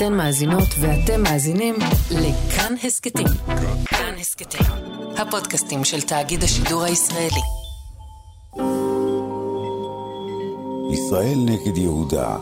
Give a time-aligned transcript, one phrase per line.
[0.00, 1.74] אתן מאזינות ואתם מאזינים
[2.10, 3.26] לכאן הסכתים.
[3.84, 4.66] כאן הסכתים,
[5.16, 7.40] הפודקאסטים של תאגיד השידור הישראלי.
[10.92, 12.36] ישראל נגד יהודה.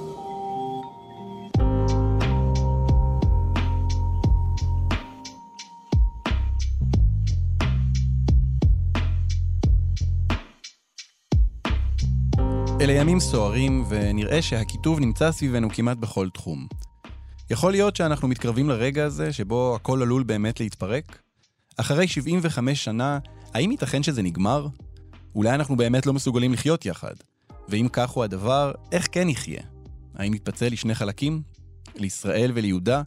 [12.81, 16.88] אלה ימים סוערים, ונראה שהקיטוב נמצא סביבנו כמעט בכל תחום.
[17.51, 21.19] יכול להיות שאנחנו מתקרבים לרגע הזה שבו הכל עלול באמת להתפרק?
[21.77, 23.19] אחרי 75 שנה,
[23.55, 24.66] האם ייתכן שזה נגמר?
[25.34, 27.15] אולי אנחנו באמת לא מסוגלים לחיות יחד.
[27.69, 29.62] ואם כך הוא הדבר, איך כן נחיה?
[30.15, 31.43] האם נתפצל לשני חלקים?
[31.97, 33.02] לישראל וליהודה?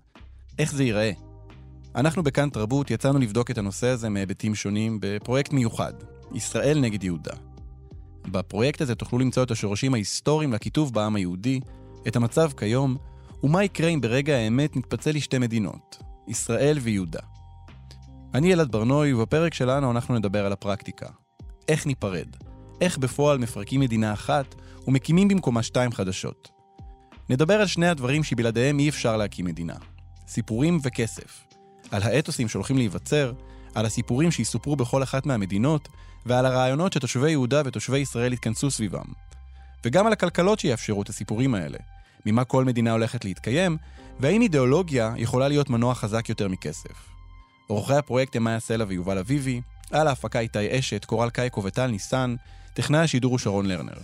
[0.60, 1.12] איך זה ייראה?
[1.96, 5.94] אנחנו בכאן תרבות יצאנו לבדוק את הנושא הזה מהיבטים שונים בפרויקט מיוחד,
[6.34, 7.34] ישראל נגד יהודה.
[8.28, 11.60] בפרויקט הזה תוכלו למצוא את השורשים ההיסטוריים לקיטוב בעם היהודי,
[12.08, 12.98] את המצב כיום,
[13.44, 17.20] ומה יקרה אם ברגע האמת נתפצל לשתי מדינות, ישראל ויהודה.
[18.34, 21.10] אני אלעד ברנוי, ובפרק שלנו אנחנו נדבר על הפרקטיקה.
[21.68, 22.28] איך ניפרד?
[22.82, 24.56] איך בפועל מפרקים מדינה אחת
[24.88, 26.50] ומקימים במקומה שתיים חדשות.
[27.30, 29.76] נדבר על שני הדברים שבלעדיהם אי אפשר להקים מדינה.
[30.28, 31.44] סיפורים וכסף.
[31.92, 33.34] על האתוסים שהולכים להיווצר,
[33.76, 35.90] על הסיפורים שיסופרו בכל אחת מהמדינות,
[36.26, 39.06] ועל הרעיונות שתושבי יהודה ותושבי ישראל יתכנסו סביבם.
[39.86, 41.78] וגם על הכלכלות שיאפשרו את הסיפורים האלה,
[42.26, 43.78] ממה כל מדינה הולכת להתקיים,
[44.20, 47.10] והאם אידיאולוגיה יכולה להיות מנוע חזק יותר מכסף.
[47.68, 52.36] עורכי הפרויקט הם מאיה סלע ויובל אביבי, על ההפקה איתי אשת, קורל קייקו וטל ניסן,
[52.74, 53.98] טכנאי השידור הוא שרון לרנר.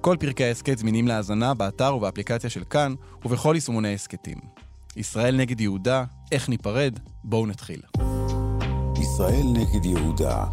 [0.00, 4.38] כל פרקי ההסכת זמינים להאזנה באתר ובאפליקציה של כאן, ובכל יישומוני ההסכתים.
[4.96, 6.98] ישראל נגד יהודה, איך ניפרד?
[7.24, 7.80] בואו נתחיל.
[9.00, 10.44] ישראל נגד יהודה.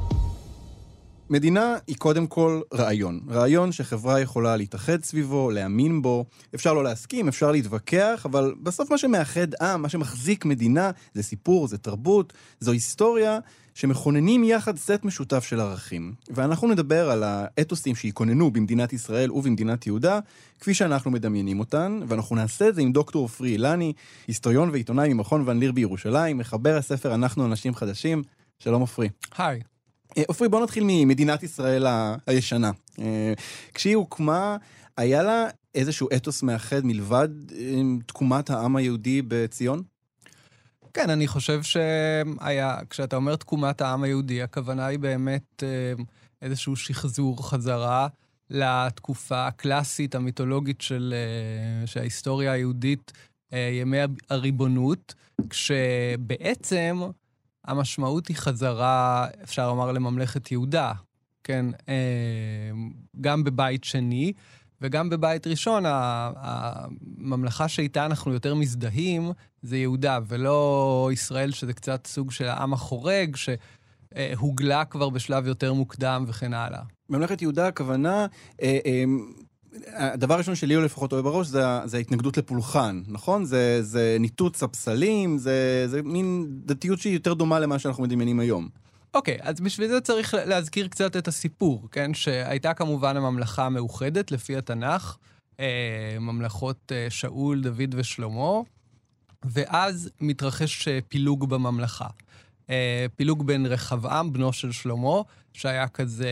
[1.30, 3.20] מדינה היא קודם כל רעיון.
[3.30, 6.26] רעיון שחברה יכולה להתאחד סביבו, להאמין בו.
[6.56, 11.68] אפשר לא להסכים, אפשר להתווכח, אבל בסוף מה שמאחד עם, מה שמחזיק מדינה, זה סיפור,
[11.68, 13.40] זה תרבות, זו היסטוריה
[13.74, 16.14] שמכוננים יחד סט משותף של ערכים.
[16.30, 20.20] ואנחנו נדבר על האתוסים שיכוננו במדינת ישראל ובמדינת יהודה,
[20.60, 23.94] כפי שאנחנו מדמיינים אותן, ואנחנו נעשה את זה עם דוקטור עופרי אילני,
[24.28, 28.24] היסטוריון ועיתונאי ממכון ון ליר בירושלים, מחבר הספר "אנחנו אנשים חדשים".
[28.60, 29.10] שלום עופרי.
[29.38, 29.62] היי.
[30.18, 31.86] אה, עופרי, בוא נתחיל ממדינת ישראל
[32.28, 32.72] הישנה.
[33.00, 33.34] אה,
[33.74, 34.58] כשהיא הוקמה,
[34.98, 37.30] היה לה איזשהו אתוס מאחד מלבד
[38.06, 39.84] תקומת העם היהודי בציון?
[40.94, 46.04] כן, אני חושב שהיה, כשאתה אומר תקומת העם היהודי, הכוונה היא באמת אה,
[46.42, 48.08] איזשהו שחזור חזרה
[48.50, 51.14] לתקופה הקלאסית, המיתולוגית של,
[51.86, 53.12] של ההיסטוריה היהודית,
[53.52, 53.98] ימי
[54.30, 55.14] הריבונות,
[55.50, 57.02] כשבעצם
[57.68, 60.92] המשמעות היא חזרה, אפשר לומר, לממלכת יהודה,
[61.44, 61.66] כן?
[61.90, 62.72] אה,
[63.22, 64.34] גם בבית שני.
[64.82, 72.32] וגם בבית ראשון, הממלכה שאיתה אנחנו יותר מזדהים זה יהודה, ולא ישראל, שזה קצת סוג
[72.32, 76.82] של העם החורג, שהוגלה כבר בשלב יותר מוקדם וכן הלאה.
[77.10, 78.26] ממלכת יהודה, הכוונה,
[78.62, 79.04] אה, אה,
[79.88, 83.46] הדבר הראשון שלי הוא לפחות אוהב בראש, זה, זה ההתנגדות לפולחן, נכון?
[83.46, 88.70] זה, זה ניתוץ הפסלים, זה, זה מין דתיות שהיא יותר דומה למה שאנחנו מדמיינים היום.
[89.14, 92.14] אוקיי, okay, אז בשביל זה צריך להזכיר קצת את הסיפור, כן?
[92.14, 95.18] שהייתה כמובן הממלכה המאוחדת לפי התנ"ך,
[95.60, 98.60] אה, ממלכות אה, שאול, דוד ושלמה,
[99.46, 102.08] ואז מתרחש אה, פילוג בממלכה.
[102.70, 105.22] אה, פילוג בין רחבעם, בנו של שלמה,
[105.54, 106.30] שהיה כזה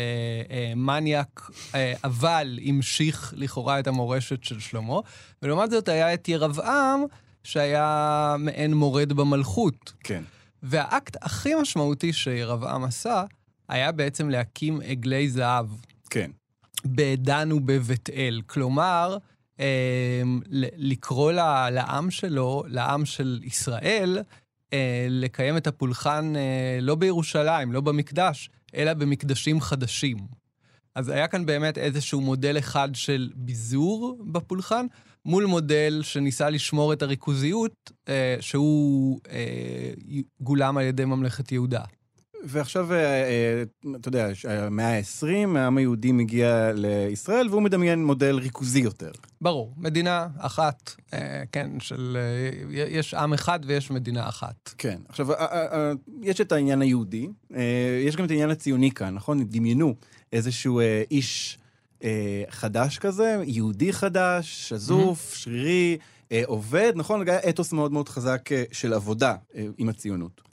[0.50, 5.00] אה, מניאק, אה, אבל המשיך לכאורה את המורשת של שלמה,
[5.41, 7.03] ולעומת זאת היה את ירבעם,
[7.44, 9.94] שהיה מעין מורד במלכות.
[10.03, 10.23] כן.
[10.63, 13.23] והאקט הכי משמעותי שירבעם עשה,
[13.69, 15.67] היה בעצם להקים עגלי זהב.
[16.09, 16.31] כן.
[16.85, 18.41] בעדן ובבית אל.
[18.46, 19.17] כלומר,
[19.59, 20.22] אה,
[20.78, 21.31] לקרוא
[21.72, 24.17] לעם שלו, לעם של ישראל,
[25.09, 30.18] לקיים את הפולחן אה, לא בירושלים, לא במקדש, אלא במקדשים חדשים.
[30.96, 34.85] אז היה כאן באמת איזשהו מודל אחד של ביזור בפולחן,
[35.25, 39.91] מול מודל שניסה לשמור את הריכוזיות, אה, שהוא אה,
[40.41, 41.84] גולם על ידי ממלכת יהודה.
[42.43, 43.64] ועכשיו, אה, אה,
[43.96, 49.11] אתה יודע, המאה ה-20, העם היהודי מגיע לישראל, והוא מדמיין מודל ריכוזי יותר.
[49.41, 52.17] ברור, מדינה אחת, אה, כן, של...
[52.70, 54.73] יש עם אחד ויש מדינה אחת.
[54.78, 54.99] כן.
[55.09, 55.28] עכשיו,
[56.22, 57.28] יש את העניין היהודי,
[58.05, 59.43] יש גם את העניין הציוני כאן, נכון?
[59.43, 59.96] דמיינו
[60.34, 60.81] איזשהו
[61.11, 61.58] איש
[62.49, 65.38] חדש כזה, יהודי חדש, שזוף, mm-hmm.
[65.38, 65.97] שרירי,
[66.46, 67.26] עובד, נכון?
[67.49, 69.35] אתוס מאוד מאוד חזק של עבודה
[69.78, 70.45] עם הציונות.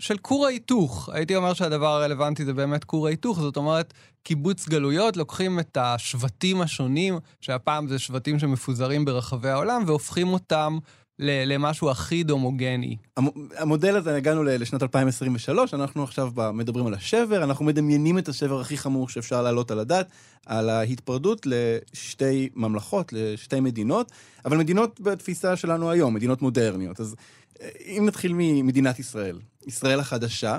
[0.00, 1.08] של כור ההיתוך.
[1.12, 6.60] הייתי אומר שהדבר הרלוונטי זה באמת כור ההיתוך, זאת אומרת, קיבוץ גלויות, לוקחים את השבטים
[6.60, 10.78] השונים, שהפעם זה שבטים שמפוזרים ברחבי העולם, והופכים אותם
[11.22, 12.96] למשהו אחיד הומוגני.
[13.16, 18.60] המ- המודל הזה, הגענו לשנת 2023, אנחנו עכשיו מדברים על השבר, אנחנו מדמיינים את השבר
[18.60, 20.08] הכי חמור שאפשר להעלות על הדעת,
[20.46, 24.12] על ההתפרדות לשתי ממלכות, לשתי מדינות,
[24.44, 27.00] אבל מדינות בתפיסה שלנו היום, מדינות מודרניות.
[27.00, 27.14] אז
[27.62, 30.58] אה, אם נתחיל ממדינת ישראל, ישראל החדשה,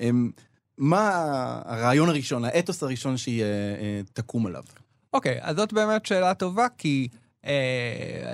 [0.00, 0.30] אמ,
[0.78, 1.10] מה
[1.64, 3.46] הרעיון הראשון, האתוס הראשון שהיא אה,
[4.12, 4.62] תקום עליו?
[5.12, 7.08] אוקיי, אז זאת באמת שאלה טובה, כי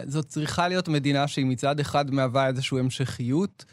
[0.07, 3.65] זאת צריכה להיות מדינה שהיא מצד אחד מהווה איזושהי המשכיות,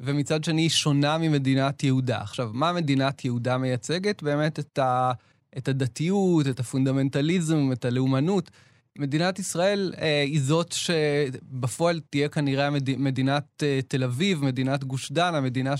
[0.00, 2.20] ומצד שני היא שונה ממדינת יהודה.
[2.20, 4.22] עכשיו, מה מדינת יהודה מייצגת?
[4.22, 5.12] באמת את, ה,
[5.58, 8.50] את הדתיות, את הפונדמנטליזם, את הלאומנות.
[8.98, 12.96] מדינת ישראל אה, היא זאת שבפועל תהיה כנראה המד...
[12.96, 15.76] מדינת אה, תל אביב, מדינת גוש דן, המדינה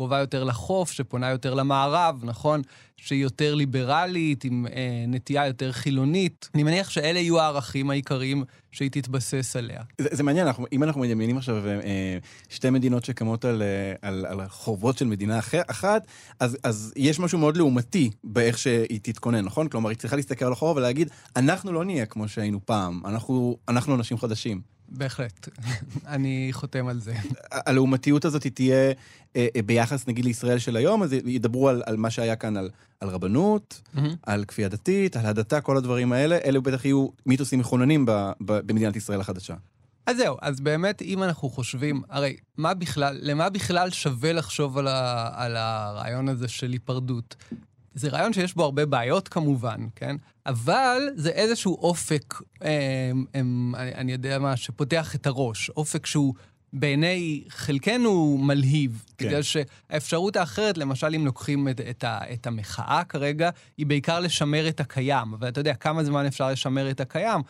[0.00, 2.62] שקרובה יותר לחוף, שפונה יותר למערב, נכון?
[2.96, 6.48] שהיא יותר ליברלית, עם אה, נטייה יותר חילונית.
[6.54, 9.82] אני מניח שאלה יהיו הערכים העיקריים שהיא תתבסס עליה.
[9.98, 12.18] זה, זה מעניין, אנחנו, אם אנחנו מדמיינים עכשיו אה,
[12.48, 16.06] שתי מדינות שקמות על, אה, על, על החורבות של מדינה אחר, אחת,
[16.40, 19.68] אז, אז יש משהו מאוד לעומתי באיך שהיא תתכונן, נכון?
[19.68, 23.94] כלומר, היא צריכה להסתכל על החורבה ולהגיד, אנחנו לא נהיה כמו שהיינו פעם, אנחנו, אנחנו
[23.94, 24.60] אנשים חדשים.
[24.90, 25.48] בהחלט.
[26.06, 27.14] אני חותם על זה.
[27.50, 28.92] הלעומתיות הזאת תהיה
[29.36, 32.70] אה, אה, ביחס, נגיד, לישראל של היום, אז ידברו על, על מה שהיה כאן, על,
[33.00, 33.80] על רבנות,
[34.22, 38.10] על כפייה דתית, על הדתה, כל הדברים האלה, אלו בטח יהיו מיתוסים מכוננים ב,
[38.40, 39.54] ב, במדינת ישראל החדשה.
[40.06, 44.88] אז זהו, אז באמת, אם אנחנו חושבים, הרי מה בכלל, למה בכלל שווה לחשוב על,
[44.88, 47.36] ה, על הרעיון הזה של היפרדות?
[47.94, 50.16] זה רעיון שיש בו הרבה בעיות כמובן, כן?
[50.46, 55.70] אבל זה איזשהו אופק, הם, הם, אני, אני יודע מה, שפותח את הראש.
[55.70, 56.34] אופק שהוא
[56.72, 59.04] בעיני חלקנו מלהיב.
[59.18, 59.26] כן.
[59.26, 64.68] בגלל שהאפשרות האחרת, למשל, אם לוקחים את, את, ה, את המחאה כרגע, היא בעיקר לשמר
[64.68, 65.34] את הקיים.
[65.40, 67.40] ואתה יודע, כמה זמן אפשר לשמר את הקיים?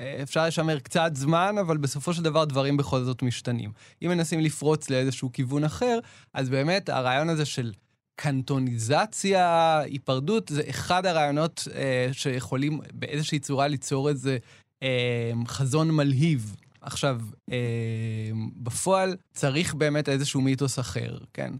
[0.00, 3.72] אה, אפשר לשמר קצת זמן, אבל בסופו של דבר דברים בכל זאת משתנים.
[4.02, 5.98] אם מנסים לפרוץ לאיזשהו כיוון אחר,
[6.34, 7.72] אז באמת הרעיון הזה של
[8.16, 14.38] קנטוניזציה, היפרדות, זה אחד הרעיונות אה, שיכולים באיזושהי צורה ליצור איזה
[14.82, 16.56] אה, חזון מלהיב.
[16.80, 17.20] עכשיו,
[17.52, 21.52] אה, בפועל צריך באמת איזשהו מיתוס אחר, כן?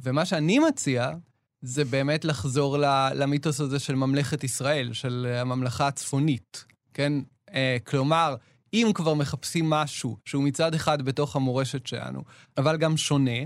[0.00, 1.10] ומה שאני מציע,
[1.62, 2.78] זה באמת לחזור
[3.14, 6.64] למיתוס הזה של ממלכת ישראל, של הממלכה הצפונית,
[6.94, 7.12] כן?
[7.54, 8.36] אה, כלומר,
[8.72, 12.22] אם כבר מחפשים משהו שהוא מצד אחד בתוך המורשת שלנו,
[12.56, 13.40] אבל גם שונה,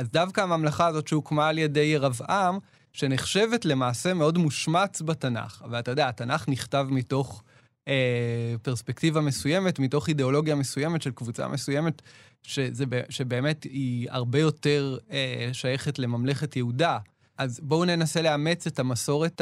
[0.00, 2.58] אז דווקא הממלכה הזאת שהוקמה על ידי ירבעם,
[2.92, 5.64] שנחשבת למעשה מאוד מושמץ בתנ"ך.
[5.70, 7.42] ואתה יודע, התנ"ך נכתב מתוך
[7.88, 12.02] אה, פרספקטיבה מסוימת, מתוך אידיאולוגיה מסוימת של קבוצה מסוימת,
[12.42, 16.98] שזה, שבאמת היא הרבה יותר אה, שייכת לממלכת יהודה.
[17.38, 19.40] אז בואו ננסה לאמץ את המסורת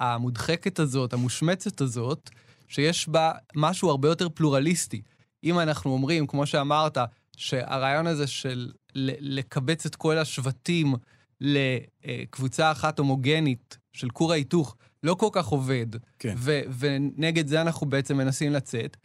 [0.00, 2.30] המודחקת הזאת, המושמצת הזאת,
[2.68, 5.02] שיש בה משהו הרבה יותר פלורליסטי.
[5.44, 6.98] אם אנחנו אומרים, כמו שאמרת,
[7.36, 10.94] שהרעיון הזה של לקבץ את כל השבטים
[11.40, 15.86] לקבוצה אחת הומוגנית של כור ההיתוך לא כל כך עובד,
[16.18, 16.34] כן.
[16.38, 18.96] ו- ונגד זה אנחנו בעצם מנסים לצאת,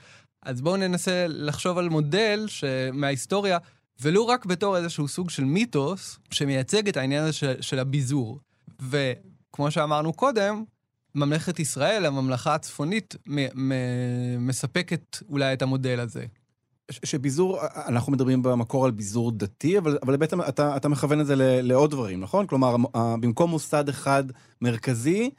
[0.44, 2.46] אז בואו ננסה לחשוב על מודל
[2.94, 3.58] מההיסטוריה,
[4.02, 8.40] ולו רק בתור איזשהו סוג של מיתוס שמייצג את העניין הזה של, של הביזור.
[8.90, 10.64] וכמו שאמרנו קודם,
[11.16, 16.26] ממלכת ישראל, הממלכה הצפונית, מ- מ- מספקת אולי את המודל הזה.
[16.92, 21.36] שביזור, אנחנו מדברים במקור על ביזור דתי, אבל, אבל בעצם אתה, אתה מכוון את זה
[21.36, 22.48] ל, לעוד דברים, נכון?
[22.48, 24.24] כלומר, במקום מוסד אחד
[24.62, 25.30] מרכזי,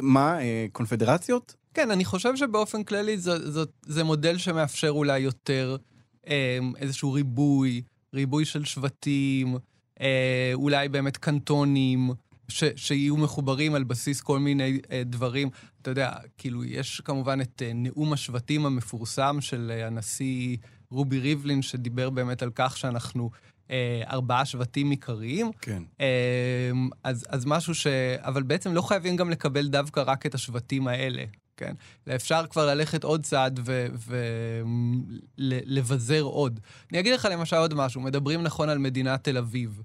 [0.00, 1.54] מה, אה, קונפדרציות?
[1.74, 5.76] כן, אני חושב שבאופן כללי זה, זה, זה מודל שמאפשר אולי יותר
[6.28, 7.82] אה, איזשהו ריבוי,
[8.14, 9.56] ריבוי של שבטים,
[10.00, 12.10] אה, אולי באמת קנטונים,
[12.48, 15.50] ש, שיהיו מחוברים על בסיס כל מיני אה, דברים.
[15.82, 20.56] אתה יודע, כאילו, יש כמובן את אה, נאום השבטים המפורסם של אה, הנשיא
[20.90, 23.30] רובי ריבלין, שדיבר באמת על כך שאנחנו
[23.70, 25.50] אה, ארבעה שבטים עיקריים.
[25.60, 25.82] כן.
[26.00, 26.70] אה,
[27.04, 27.86] אז, אז משהו ש...
[28.18, 31.24] אבל בעצם לא חייבים גם לקבל דווקא רק את השבטים האלה.
[31.56, 31.74] כן?
[32.14, 33.60] אפשר כבר ללכת עוד צעד
[35.38, 36.60] ולבזר עוד.
[36.90, 39.82] אני אגיד לך למשל עוד משהו, מדברים נכון על מדינת תל אביב.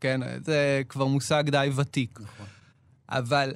[0.00, 0.20] כן?
[0.44, 2.20] זה כבר מושג די ותיק.
[2.22, 2.46] נכון.
[3.08, 3.52] אבל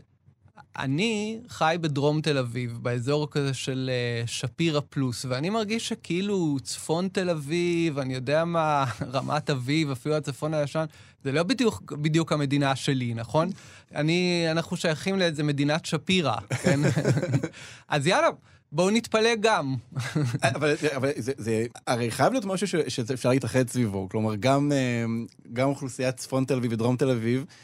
[0.78, 3.90] אני חי בדרום תל אביב, באזור כזה של
[4.24, 8.84] uh, שפירא פלוס, ואני מרגיש שכאילו צפון תל אביב, אני יודע מה,
[9.14, 10.84] רמת אביב, אפילו הצפון הישן,
[11.24, 13.50] זה לא בדיוק, בדיוק המדינה שלי, נכון?
[13.94, 16.80] אני, אנחנו שייכים לאיזה מדינת שפירא, כן?
[17.88, 18.28] אז יאללה.
[18.72, 19.74] בואו נתפלא גם.
[20.42, 24.08] אבל, אבל זה, זה הרי חייב להיות משהו ש, שאפשר להתאחד סביבו.
[24.08, 24.72] כלומר, גם,
[25.52, 27.54] גם אוכלוסיית צפון תל אביב ודרום תל אביב, אה,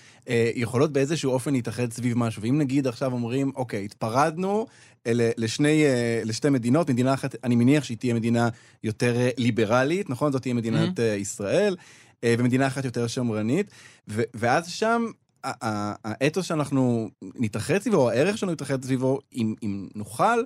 [0.54, 2.42] יכולות באיזשהו אופן להתאחד סביב משהו.
[2.42, 4.66] ואם נגיד עכשיו אומרים, אוקיי, התפרדנו
[5.06, 8.49] אלה, לשני, אה, לשתי מדינות, מדינה אחת, אני מניח שהיא תהיה מדינה
[8.84, 10.32] יותר אה, ליברלית, נכון?
[10.32, 11.20] זאת תהיה מדינת mm-hmm.
[11.20, 11.76] ישראל,
[12.25, 13.70] אה, ומדינה אחת יותר שמרנית,
[14.08, 15.06] ו, ואז שם
[15.44, 20.42] האתוס שאנחנו נתאחד סביבו, או הערך שלנו נתאחד סביבו, אם, אם נוכל,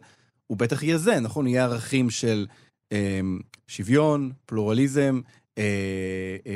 [0.47, 1.47] הוא בטח יהיה זה, נכון?
[1.47, 2.47] יהיה ערכים של
[2.93, 3.21] אה,
[3.67, 5.44] שוויון, פלורליזם, אה, אה,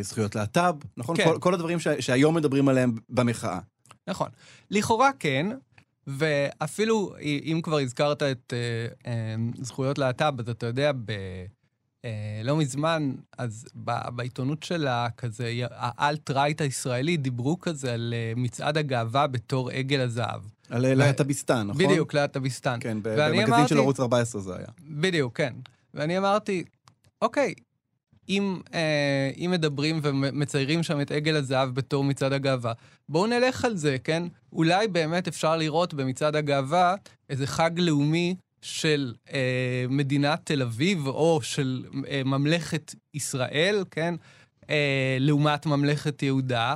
[0.00, 1.16] זכויות להט"ב, נכון?
[1.16, 1.24] כן.
[1.24, 3.58] כל, כל הדברים ש, שהיום מדברים עליהם במחאה.
[4.06, 4.28] נכון.
[4.70, 5.46] לכאורה כן,
[6.06, 11.12] ואפילו אם כבר הזכרת את אה, אה, זכויות להט"ב, אז אתה יודע, ב...
[12.04, 18.78] אה, לא מזמן, אז ב, בעיתונות של הכזה, האלט-רייט הישראלי, דיברו כזה על אה, מצעד
[18.78, 20.40] הגאווה בתור עגל הזהב.
[20.70, 20.94] על ו...
[20.94, 21.86] להט"ביסטן, נכון?
[21.86, 22.78] בדיוק, להט"ביסטן.
[22.80, 24.66] כן, במגזין אמרתי, של ערוץ 14 זה היה.
[24.88, 25.54] בדיוק, כן.
[25.94, 26.64] ואני אמרתי,
[27.22, 27.54] אוקיי,
[28.28, 32.72] אם, אה, אם מדברים ומציירים שם את עגל הזהב בתור מצעד הגאווה,
[33.08, 34.22] בואו נלך על זה, כן?
[34.52, 36.94] אולי באמת אפשר לראות במצעד הגאווה
[37.30, 44.14] איזה חג לאומי של אה, מדינת תל אביב, או של אה, ממלכת ישראל, כן?
[44.70, 46.74] אה, לעומת ממלכת יהודה.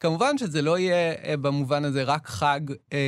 [0.00, 2.60] כמובן שזה לא יהיה אה, במובן הזה רק חג
[2.92, 2.98] אה,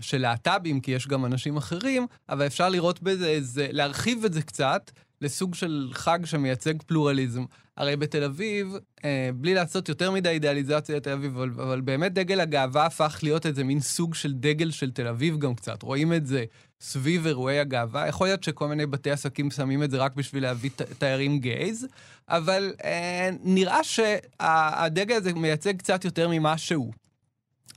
[0.00, 4.42] של להט"בים, כי יש גם אנשים אחרים, אבל אפשר לראות בזה, איזה, להרחיב את זה
[4.42, 7.44] קצת, לסוג של חג שמייצג פלורליזם.
[7.76, 12.40] הרי בתל אביב, אה, בלי לעשות יותר מדי אידיאליזציה לתל אביב, אבל, אבל באמת דגל
[12.40, 15.82] הגאווה הפך להיות איזה מין סוג של דגל של תל אביב גם קצת.
[15.82, 16.44] רואים את זה
[16.80, 18.08] סביב אירועי הגאווה.
[18.08, 21.86] יכול להיות שכל מיני בתי עסקים שמים את זה רק בשביל להביא ת, תיירים גייז,
[22.28, 26.92] אבל אה, נראה שהדגל הזה מייצג קצת יותר ממה שהוא.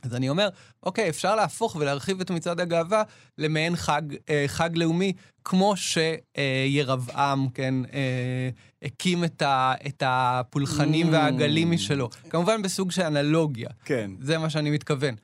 [0.03, 0.49] אז אני אומר,
[0.83, 3.03] אוקיי, אפשר להפוך ולהרחיב את מצעד הגאווה
[3.37, 5.13] למעין חג, אה, חג לאומי,
[5.49, 8.49] כמו שירבעם, כן, אה,
[8.81, 11.11] הקים את, ה, את הפולחנים mm.
[11.11, 12.09] והעגלים משלו.
[12.29, 13.69] כמובן בסוג של אנלוגיה.
[13.85, 14.11] כן.
[14.21, 15.15] זה מה שאני מתכוון.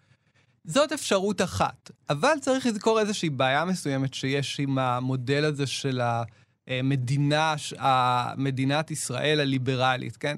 [0.64, 6.02] זאת אפשרות אחת, אבל צריך לזכור איזושהי בעיה מסוימת שיש עם המודל הזה של
[6.68, 7.56] המדינה,
[8.38, 10.38] מדינת ישראל הליברלית, כן?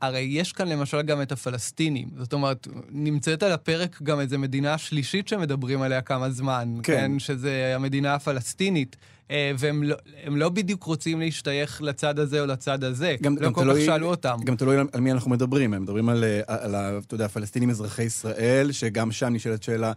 [0.00, 2.08] הרי יש כאן למשל גם את הפלסטינים.
[2.18, 7.18] זאת אומרת, נמצאת על הפרק גם איזו מדינה שלישית שמדברים עליה כמה זמן, כן, כן
[7.18, 8.96] שזה המדינה הפלסטינית.
[9.30, 13.16] אה, והם לא, לא בדיוק רוצים להשתייך לצד הזה או לצד הזה.
[13.22, 14.36] גם, לא גם כל תלוי, כך שאלו אותם.
[14.44, 15.74] גם תלוי על מי אנחנו מדברים.
[15.74, 19.92] הם מדברים על, אה, על, על אתה יודע, הפלסטינים אזרחי ישראל, שגם שם נשאלת שאלה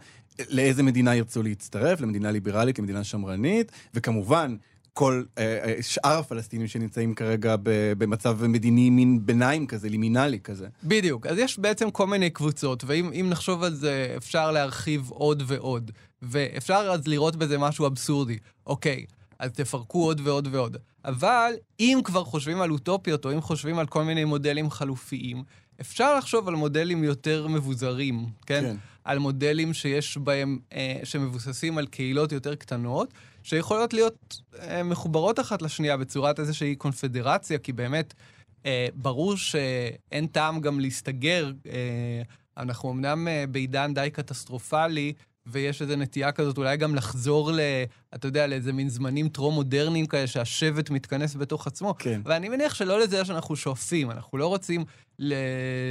[0.48, 4.56] לאיזה מדינה ירצו להצטרף, למדינה ליברלית, למדינה שמרנית, וכמובן,
[5.00, 7.56] כל אה, אה, שאר הפלסטינים שנמצאים כרגע
[7.98, 10.68] במצב מדיני מין ביניים כזה, לימינלי כזה.
[10.84, 11.26] בדיוק.
[11.26, 15.90] אז יש בעצם כל מיני קבוצות, ואם נחשוב על זה, אפשר להרחיב עוד ועוד.
[16.22, 18.38] ואפשר אז לראות בזה משהו אבסורדי.
[18.66, 19.04] אוקיי,
[19.38, 20.76] אז תפרקו עוד ועוד ועוד.
[21.04, 25.42] אבל אם כבר חושבים על אוטופיות, או אם חושבים על כל מיני מודלים חלופיים,
[25.80, 28.62] אפשר לחשוב על מודלים יותר מבוזרים, כן?
[28.62, 28.76] כן.
[29.04, 35.62] על מודלים שיש בהם, אה, שמבוססים על קהילות יותר קטנות, שיכולות להיות אה, מחוברות אחת
[35.62, 38.14] לשנייה בצורת איזושהי קונפדרציה, כי באמת,
[38.66, 41.52] אה, ברור שאין טעם גם להסתגר.
[41.66, 42.22] אה,
[42.56, 45.12] אנחנו אמנם אה, בעידן די קטסטרופלי,
[45.46, 47.60] ויש איזו נטייה כזאת אולי גם לחזור ל...
[48.14, 51.94] אתה יודע, לאיזה מין זמנים טרום-מודרניים כאלה, שהשבט מתכנס בתוך עצמו.
[51.98, 52.20] כן.
[52.24, 54.84] ואני מניח שלא לזה שאנחנו שואפים, אנחנו לא רוצים
[55.18, 55.34] ל...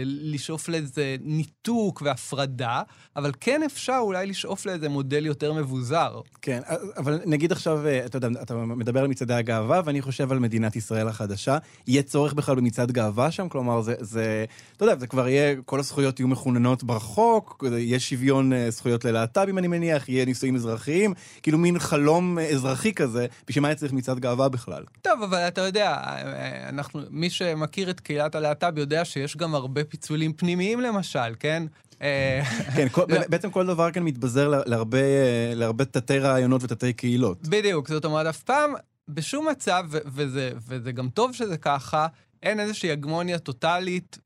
[0.04, 2.82] לשאוף לאיזה ניתוק והפרדה,
[3.16, 6.22] אבל כן אפשר אולי לשאוף לאיזה מודל יותר מבוזר.
[6.42, 6.62] כן,
[6.98, 10.76] אבל נגיד עכשיו, אה, אתה יודע, אתה מדבר על מצעדי הגאווה, ואני חושב על מדינת
[10.76, 11.58] ישראל החדשה.
[11.88, 13.50] יהיה צורך בכלל במצעד גאווה שם?
[13.50, 14.46] כלומר, זה, זה,
[14.78, 19.58] אתה יודע, זה כבר יהיה, כל הזכויות יהיו מכוננות ברחוק, יהיה שוויון אה, זכויות ללהט"בים,
[19.58, 22.09] אני מניח, יהיה נישואים אזרחיים, כאילו מין חלום
[22.54, 24.84] אזרחי כזה, בשביל מה היה צריך מצעד גאווה בכלל?
[25.02, 29.06] טוב, אבל אתה יודע, אה, אנחנו, מי שמכיר את קהילת הלהט"ב יודע.
[29.06, 31.64] שיש גם הרבה פיצולים פנימיים למשל, כן?
[32.02, 32.42] אה,
[32.76, 32.88] כן,
[33.30, 37.48] בעצם כל דבר כאן מתבזר להרבה, אה, להרבה תתי רעיונות ותתי קהילות.
[37.48, 38.74] בדיוק, זאת אומרת, אף פעם,
[39.08, 42.08] בשום מצב, וזה, וזה גם טוב שזה ככה,
[42.44, 44.18] אין איזושהי הגמוניה טוטאלית,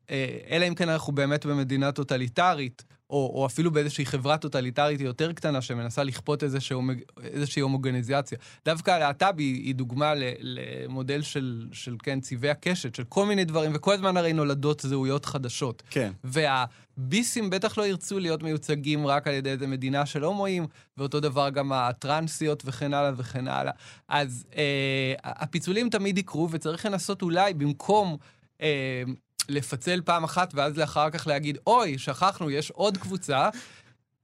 [0.49, 2.83] אלא אם כן אנחנו באמת במדינה טוטליטרית.
[3.13, 6.77] או, או אפילו באיזושהי חברה טוטליטרית יותר קטנה שמנסה לכפות איזושהי,
[7.23, 8.37] איזושהי הומוגניזציה.
[8.65, 13.71] דווקא הלהט"ב היא, היא דוגמה למודל של, של, כן, צבעי הקשת, של כל מיני דברים,
[13.75, 15.83] וכל הזמן הרי נולדות זהויות חדשות.
[15.89, 16.11] כן.
[16.23, 20.67] והביסים בטח לא ירצו להיות מיוצגים רק על ידי איזה מדינה של הומואים,
[20.97, 23.73] ואותו דבר גם הטרנסיות וכן הלאה וכן הלאה.
[24.07, 28.17] אז אה, הפיצולים תמיד יקרו, וצריך לנסות אולי, במקום...
[28.61, 29.03] אה,
[29.49, 33.49] לפצל פעם אחת, ואז לאחר כך להגיד, אוי, שכחנו, יש עוד קבוצה,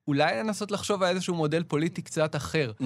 [0.08, 2.72] אולי לנסות לחשוב על איזשהו מודל פוליטי קצת אחר.
[2.82, 2.86] Mm.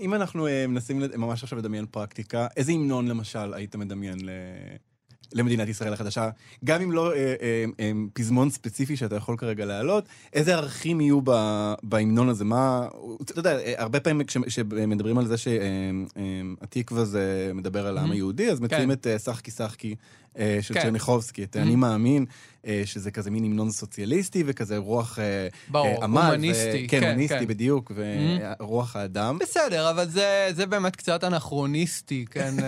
[0.00, 4.18] אם אנחנו אה, מנסים ממש עכשיו לדמיין פרקטיקה, איזה המנון למשל היית מדמיין
[5.32, 6.30] למדינת ישראל החדשה,
[6.64, 11.20] גם אם לא אה, אה, אה, פזמון ספציפי שאתה יכול כרגע להעלות, איזה ערכים יהיו
[11.24, 11.30] ב,
[11.82, 12.44] בהמנון הזה?
[12.44, 12.88] מה,
[13.22, 18.60] אתה יודע, אה, הרבה פעמים כשמדברים על זה שהתקווה זה מדבר על העם היהודי, אז
[18.60, 18.92] מציעים כן.
[18.92, 19.94] את אה, שחקי שחקי
[20.38, 20.82] אה, של כן.
[20.82, 22.26] צ'רניחובסקי, את אני מאמין,
[22.66, 26.20] אה, שזה כזה מין המנון סוציאליסטי וכזה רוח אה, ברור, אה, עמל.
[26.20, 27.46] ו- הומניסטי, כן, כן, הומניסטי כן.
[27.46, 27.92] בדיוק,
[28.60, 29.38] ורוח האדם.
[29.38, 32.54] בסדר, אבל זה, זה באמת קצת אנכרוניסטי, כן?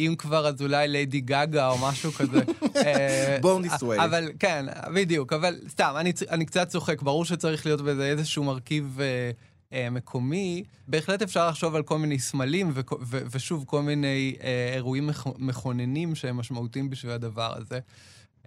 [0.00, 2.40] אה, אה, אם כבר, אז אולי ליידי גאגה או משהו כזה.
[2.76, 4.04] אה, Born this way.
[4.04, 8.98] אבל כן, בדיוק, אבל סתם, אני, אני קצת צוחק, ברור שצריך להיות בזה איזשהו מרכיב
[9.00, 9.30] אה,
[9.72, 10.62] אה, מקומי.
[10.88, 15.38] בהחלט אפשר לחשוב על כל מיני סמלים, וכ- ו- ושוב, כל מיני אה, אירועים מכ-
[15.38, 17.78] מכוננים שהם משמעותיים בשביל הדבר הזה.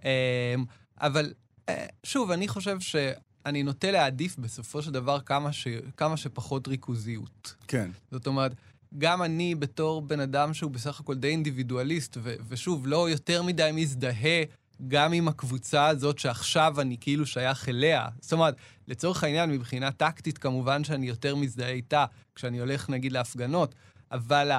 [0.04, 0.54] אה,
[1.00, 1.32] אבל
[1.68, 5.66] אה, שוב, אני חושב שאני נוטה להעדיף בסופו של דבר כמה, ש...
[5.96, 7.54] כמה שפחות ריכוזיות.
[7.68, 7.90] כן.
[8.10, 8.52] זאת אומרת,
[8.98, 13.70] גם אני בתור בן אדם שהוא בסך הכל די אינדיבידואליסט, ו- ושוב, לא יותר מדי
[13.72, 14.42] מזדהה
[14.88, 18.06] גם עם הקבוצה הזאת שעכשיו אני כאילו שייך אליה.
[18.20, 18.56] זאת אומרת,
[18.88, 23.74] לצורך העניין, מבחינה טקטית, כמובן שאני יותר מזדהה איתה כשאני הולך נגיד להפגנות,
[24.12, 24.50] אבל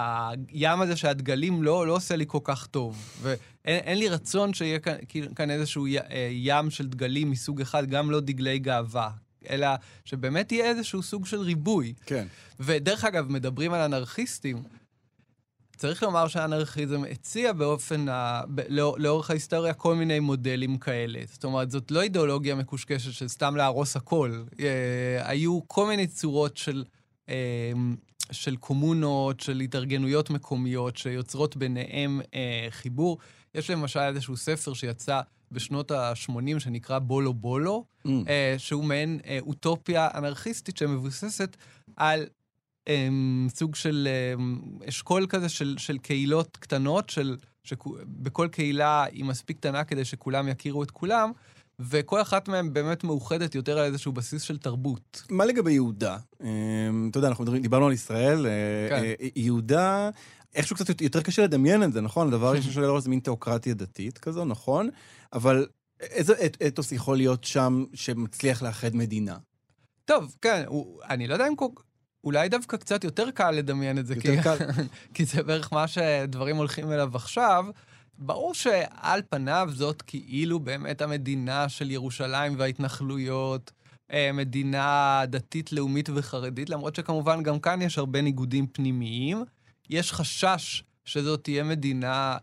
[0.49, 3.19] הים הזה של הדגלים לא, לא עושה לי כל כך טוב.
[3.21, 7.61] ואין אין לי רצון שיהיה כאן, כאילו, כאן איזשהו י, אה, ים של דגלים מסוג
[7.61, 9.09] אחד, גם לא דגלי גאווה,
[9.49, 9.67] אלא
[10.05, 11.93] שבאמת יהיה איזשהו סוג של ריבוי.
[12.05, 12.27] כן.
[12.59, 14.63] ודרך אגב, מדברים על אנרכיסטים.
[15.77, 18.41] צריך לומר שהאנרכיזם הציע באופן, ה...
[18.55, 18.61] ב...
[18.69, 18.95] לא...
[18.99, 21.19] לאורך ההיסטוריה כל מיני מודלים כאלה.
[21.31, 24.43] זאת אומרת, זאת לא אידיאולוגיה מקושקשת של סתם להרוס הכל.
[24.59, 26.83] אה, היו כל מיני צורות של,
[27.29, 27.71] אה,
[28.31, 33.17] של קומונות, של התארגנויות מקומיות שיוצרות ביניהם אה, חיבור.
[33.55, 35.21] יש למשל איזשהו ספר שיצא
[35.51, 38.09] בשנות ה-80 שנקרא בולו בולו, Mm.
[38.27, 41.57] אה, שהוא מעין אה, אוטופיה אנרכיסטית שמבוססת
[41.97, 42.25] על
[42.89, 44.59] אמ, סוג של אמ,
[44.89, 50.83] אשכול כזה של, של קהילות קטנות, של, שבכל קהילה היא מספיק קטנה כדי שכולם יכירו
[50.83, 51.31] את כולם,
[51.79, 55.23] וכל אחת מהן באמת מאוחדת יותר על איזשהו בסיס של תרבות.
[55.29, 56.17] מה לגבי יהודה?
[56.43, 58.51] אמ, אתה יודע, אנחנו דיברנו על ישראל, אה,
[58.89, 59.03] כן.
[59.03, 60.09] אה, יהודה,
[60.55, 62.27] איכשהו קצת יותר קשה לדמיין את זה, נכון?
[62.27, 64.89] הדבר הראשון שואל על זה מין תיאוקרטיה דתית כזו, נכון?
[65.33, 65.67] אבל
[66.01, 69.37] איזה את- אתוס יכול להיות שם שמצליח לאחד מדינה?
[70.05, 71.67] טוב, כן, הוא, אני לא יודע אם כל...
[72.23, 74.57] אולי דווקא קצת יותר קל לדמיין את זה, כי, קל.
[75.13, 77.65] כי זה בערך מה שדברים הולכים אליו עכשיו.
[78.17, 83.71] ברור שעל פניו זאת כאילו באמת המדינה של ירושלים וההתנחלויות,
[84.11, 89.43] אה, מדינה דתית, לאומית וחרדית, למרות שכמובן גם כאן יש הרבה ניגודים פנימיים.
[89.89, 92.37] יש חשש שזאת תהיה מדינה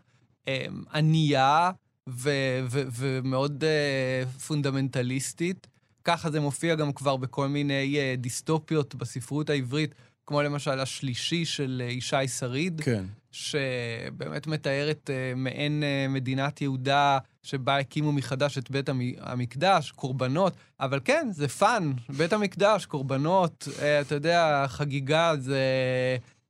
[0.47, 1.71] אה, ענייה
[2.09, 5.67] ו- ו- ומאוד אה, פונדמנטליסטית.
[6.03, 9.95] ככה זה מופיע גם כבר בכל מיני אה, דיסטופיות בספרות העברית,
[10.27, 13.03] כמו למשל השלישי של אה, ישי שריד, כן.
[13.31, 20.53] שבאמת מתארת אה, מעין אה, מדינת יהודה שבה הקימו מחדש את בית המ- המקדש, קורבנות,
[20.79, 25.59] אבל כן, זה fun, בית המקדש, קורבנות, אה, אתה יודע, חגיגה זה...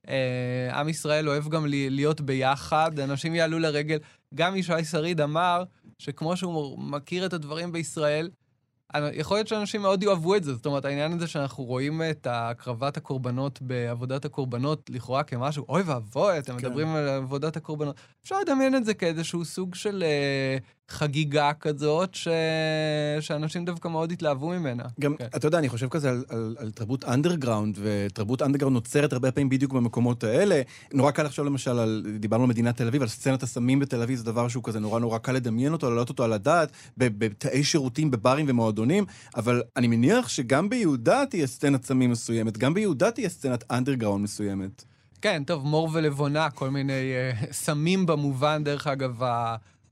[0.08, 3.98] אה, עם ישראל אוהב גם להיות ביחד, אנשים יעלו לרגל.
[4.34, 5.64] גם ישי שריד אמר
[5.98, 8.30] שכמו שהוא מכיר את הדברים בישראל,
[9.12, 10.54] יכול להיות שאנשים מאוד יאהבו את זה.
[10.54, 16.38] זאת אומרת, העניין הזה שאנחנו רואים את הקרבת הקורבנות בעבודת הקורבנות לכאורה כמשהו, אוי ואבוי,
[16.38, 16.66] אתם כן.
[16.66, 17.96] מדברים על עבודת הקורבנות.
[18.22, 20.58] אפשר לדמיין את זה כאיזשהו סוג של אה,
[20.88, 22.28] חגיגה כזאת, ש...
[23.20, 24.82] שאנשים דווקא מאוד התלהבו ממנה.
[25.00, 25.26] גם, כן.
[25.36, 29.48] אתה יודע, אני חושב כזה על, על, על תרבות אנדרגראונד, ותרבות אנדרגראונד נוצרת הרבה פעמים
[29.48, 30.62] בדיוק במקומות האלה.
[30.92, 34.18] נורא קל לחשוב למשל על, דיברנו על מדינת תל אביב, על סצנת הסמים בתל אביב,
[34.18, 38.10] זה דבר שהוא כזה נורא נורא קל לדמיין אותו, להעלות אותו על הדעת, בתאי שירותים,
[38.10, 39.04] בברים ומועדונים,
[39.36, 44.84] אבל אני מניח שגם ביהודה תהיה סצנת סמים מסוימת, גם ביהודה תהיה סצנת אנדרגראונד מסוימת.
[45.22, 49.22] כן, טוב, מור ולבונה, כל מיני uh, סמים במובן, דרך אגב.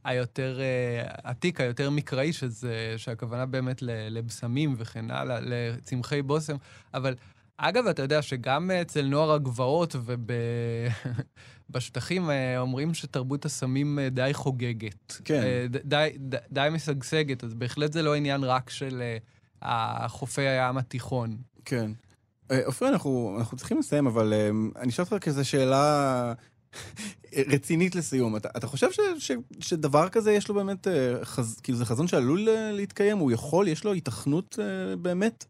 [0.04, 6.56] היותר uh, עתיק, היותר מקראי, שזה, שהכוונה באמת לבשמים וכן הלאה, לצמחי בושם.
[6.94, 7.14] אבל
[7.56, 9.96] אגב, אתה יודע שגם אצל נוער הגבעות
[11.68, 15.20] ובשטחים אומרים שתרבות הסמים אה, די חוגגת.
[15.24, 15.42] כן.
[15.42, 19.02] אה, די, די, די משגשגת, אז בהחלט זה לא עניין רק של
[19.62, 21.36] אה, חופי הים התיכון.
[21.64, 21.90] כן.
[22.50, 26.32] אה, עופרי, אנחנו, אנחנו צריכים לסיים, אבל אה, אני אשאל אותך כזה שאלה
[27.36, 28.36] רצינית לסיום.
[28.36, 32.08] אתה, אתה חושב ש, ש, שדבר כזה יש לו באמת, אה, חז, כאילו זה חזון
[32.08, 33.18] שעלול אה, להתקיים?
[33.18, 33.68] הוא יכול?
[33.68, 35.44] יש לו היתכנות אה, באמת?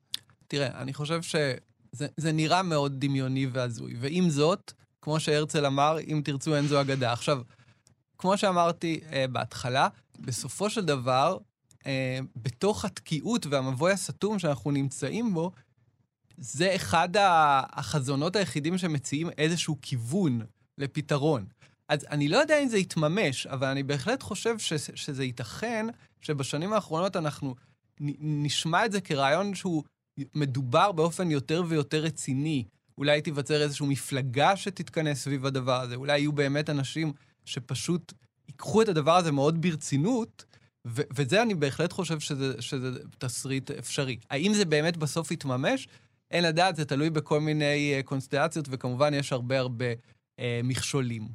[0.48, 6.20] תראה, אני חושב שזה זה נראה מאוד דמיוני והזוי, ועם זאת, כמו שהרצל אמר, אם
[6.24, 7.12] תרצו אין זו אגדה.
[7.12, 7.40] עכשיו,
[8.18, 9.88] כמו שאמרתי אה, בהתחלה,
[10.20, 11.38] בסופו של דבר,
[11.86, 15.50] אה, בתוך התקיעות והמבוי הסתום שאנחנו נמצאים בו,
[16.38, 17.08] זה אחד
[17.72, 20.40] החזונות היחידים שמציעים איזשהו כיוון
[20.78, 21.46] לפתרון.
[21.88, 25.86] אז אני לא יודע אם זה יתממש, אבל אני בהחלט חושב ש, שזה ייתכן
[26.20, 27.54] שבשנים האחרונות אנחנו
[28.20, 29.82] נשמע את זה כרעיון שהוא
[30.34, 32.64] מדובר באופן יותר ויותר רציני.
[32.98, 37.12] אולי תיווצר איזושהי מפלגה שתתכנס סביב הדבר הזה, אולי יהיו באמת אנשים
[37.44, 38.12] שפשוט
[38.48, 40.44] ייקחו את הדבר הזה מאוד ברצינות,
[40.86, 44.16] ו- וזה אני בהחלט חושב שזה, שזה תסריט אפשרי.
[44.30, 45.88] האם זה באמת בסוף יתממש?
[46.30, 49.86] אין לדעת, זה תלוי בכל מיני uh, קונסטלציות, וכמובן יש הרבה הרבה
[50.36, 51.28] uh, מכשולים.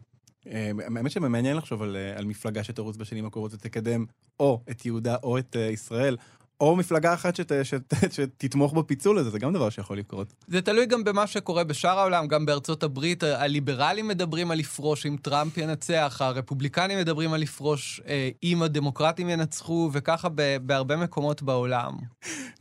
[0.51, 4.05] אה, האמת שמעניין לחשוב על, על מפלגה שתרוץ בשנים הקרובות ותקדם
[4.39, 6.17] או את יהודה או את ישראל.
[6.61, 10.33] או מפלגה אחת שת, שת, שתתמוך בפיצול הזה, זה גם דבר שיכול לקרות.
[10.47, 15.15] זה תלוי גם במה שקורה בשאר העולם, גם בארצות הברית הליברלים מדברים על לפרוש אם
[15.21, 21.93] טראמפ ינצח, הרפובליקנים מדברים על לפרוש אה, אם הדמוקרטים ינצחו, וככה ב, בהרבה מקומות בעולם.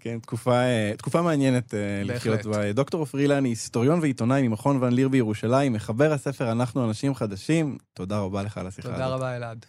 [0.01, 2.73] כן, תקופה, אה, תקופה מעניינת אה, לחיות בה.
[2.73, 8.19] דוקטור עופרי אילני, היסטוריון ועיתונאי ממכון ון ליר בירושלים, מחבר הספר אנחנו אנשים חדשים, תודה
[8.19, 9.01] רבה לך על השיחה הזאת.
[9.01, 9.67] תודה רבה, אלעד.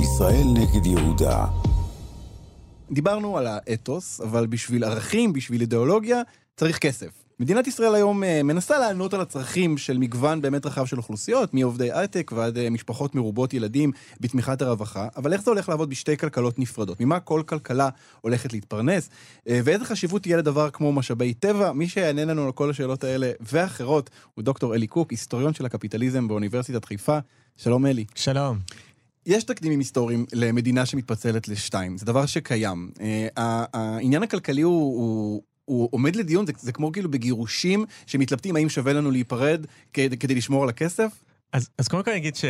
[0.00, 1.46] ישראל נגד יהודה
[2.94, 6.22] דיברנו על האתוס, אבל בשביל ערכים, בשביל אידיאולוגיה,
[6.56, 7.08] צריך כסף.
[7.40, 11.92] מדינת ישראל היום אה, מנסה לענות על הצרכים של מגוון באמת רחב של אוכלוסיות, מעובדי
[11.92, 16.58] הייטק ועד אה, משפחות מרובות ילדים בתמיכת הרווחה, אבל איך זה הולך לעבוד בשתי כלכלות
[16.58, 17.00] נפרדות?
[17.00, 17.88] ממה כל כלכלה
[18.20, 19.10] הולכת להתפרנס?
[19.48, 21.72] אה, ואיזה חשיבות תהיה לדבר כמו משאבי טבע?
[21.72, 26.28] מי שיענה לנו על כל השאלות האלה ואחרות הוא דוקטור אלי קוק, היסטוריון של הקפיטליזם
[26.28, 27.18] באוניברסיטת חיפה.
[27.56, 28.04] שלום אלי.
[28.14, 28.58] שלום.
[29.26, 32.90] יש תקדימים היסטוריים למדינה שמתפצלת לשתיים, זה דבר שקיים.
[33.00, 38.68] אה, העניין הכלכלי הוא, הוא, הוא עומד לדיון, זה, זה כמו כאילו בגירושים שמתלבטים האם
[38.68, 41.24] שווה לנו להיפרד כדי, כדי לשמור על הכסף.
[41.52, 42.44] אז, אז קודם כל אני אגיד ש...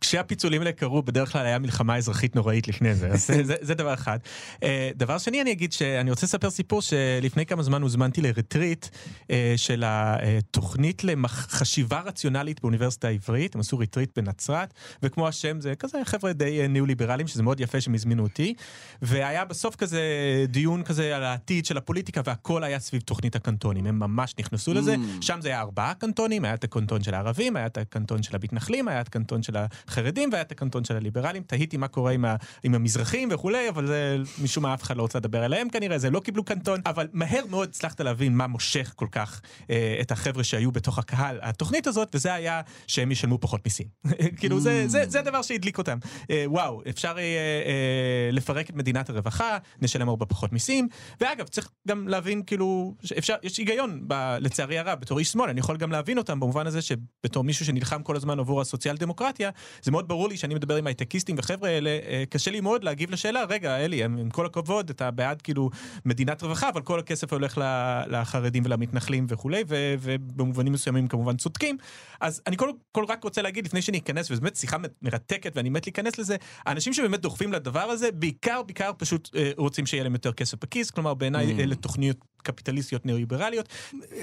[0.00, 3.94] כשהפיצולים האלה קרו, בדרך כלל היה מלחמה אזרחית נוראית לפני זה, אז זה, זה דבר
[3.94, 4.18] אחד.
[4.54, 4.64] Uh,
[4.96, 9.84] דבר שני, אני אגיד שאני רוצה לספר סיפור שלפני כמה זמן הוזמנתי לרטריט uh, של
[9.86, 16.60] התוכנית לחשיבה רציונלית באוניברסיטה העברית, הם עשו רטריט בנצרת, וכמו השם זה כזה חבר'ה די
[16.60, 18.54] אה, ניאו-ליברלים, שזה מאוד יפה שהם הזמינו אותי,
[19.02, 20.00] והיה בסוף כזה
[20.48, 24.94] דיון כזה על העתיד של הפוליטיקה, והכל היה סביב תוכנית הקנטונים, הם ממש נכנסו לזה,
[24.94, 24.98] mm.
[25.20, 28.88] שם זה היה ארבעה קנטונים, היה את הקנטון של הערבים, היה את הקנטון של המתנחלים,
[28.88, 29.56] היה את הקנטון של
[29.88, 31.42] החרדים והיה את הקנטון של הליברלים.
[31.42, 35.02] תהיתי מה קורה עם, ה, עם המזרחים וכולי, אבל זה משום מה אף אחד לא
[35.02, 38.92] רוצה לדבר עליהם כנראה, זה לא קיבלו קנטון, אבל מהר מאוד הצלחת להבין מה מושך
[38.96, 43.60] כל כך אה, את החבר'ה שהיו בתוך הקהל התוכנית הזאת, וזה היה שהם ישלמו פחות
[43.64, 43.86] מיסים.
[44.38, 45.98] כאילו זה, זה, זה הדבר שהדליק אותם.
[46.30, 50.88] אה, וואו, אפשר אה, אה, לפרק את מדינת הרווחה, נשלם הרבה פחות מיסים,
[51.20, 55.60] ואגב, צריך גם להבין כאילו, אפשר, יש היגיון, ב, לצערי הרב, בתור איש שמאל, אני
[55.60, 59.50] יכול גם להבין אותם במובן הזה שבתור מישהו שנלחם כל הזמן עבור הסוציאל דמוקרטיה,
[59.82, 63.10] זה מאוד ברור לי שאני מדבר עם הייטקיסטים וחבר'ה האלה, אה, קשה לי מאוד להגיב
[63.10, 65.70] לשאלה, רגע, אלי, עם כל הכבוד, אתה בעד כאילו
[66.04, 67.60] מדינת רווחה, אבל כל הכסף הולך
[68.06, 69.64] לחרדים ולמתנחלים וכולי,
[70.00, 71.76] ובמובנים מסוימים כמובן צודקים.
[72.20, 75.70] אז אני כל, כל רק רוצה להגיד, לפני שאני אכנס, וזו באמת שיחה מרתקת ואני
[75.70, 76.36] מת להיכנס לזה,
[76.66, 80.90] האנשים שבאמת דוחפים לדבר הזה, בעיקר, בעיקר פשוט אה, רוצים שיהיה להם יותר כסף בכיס,
[80.90, 81.60] כלומר בעיניי mm.
[81.60, 83.68] אלה תוכניות קפיטליסטיות ניאו-ליברליות.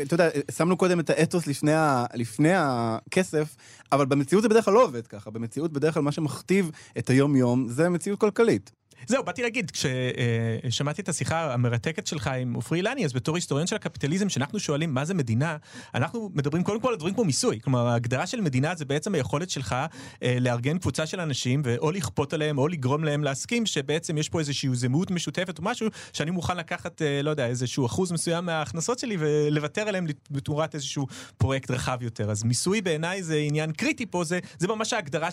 [0.01, 3.55] אתה יודע, שמנו קודם את האתוס לפני, ה, לפני הכסף,
[3.91, 5.29] אבל במציאות זה בדרך כלל לא עובד ככה.
[5.45, 8.71] במציאות בדרך כלל מה שמכתיב את היום-יום זה מציאות כלכלית.
[9.08, 13.75] זהו, באתי להגיד, כששמעתי את השיחה המרתקת שלך עם עופרי אילני, אז בתור היסטוריון של
[13.75, 15.58] הקפיטליזם, כשאנחנו שואלים מה זה מדינה,
[15.95, 17.60] אנחנו מדברים קודם כל על דברים כמו מיסוי.
[17.63, 19.75] כלומר, ההגדרה של מדינה זה בעצם היכולת שלך
[20.23, 24.39] אה, לארגן קבוצה של אנשים, ואו לכפות עליהם, או לגרום להם להסכים שבעצם יש פה
[24.39, 28.99] איזושהי זהות משותפת או משהו, שאני מוכן לקחת, אה, לא יודע, איזשהו אחוז מסוים מההכנסות
[28.99, 32.31] שלי ולוותר עליהם בתמורת איזשהו פרויקט רחב יותר.
[32.31, 35.31] אז מיסוי בעיניי זה עניין קריטי פה, זה, זה ממש ההגדרה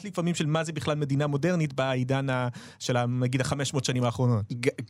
[3.53, 4.45] 500 שנים האחרונות.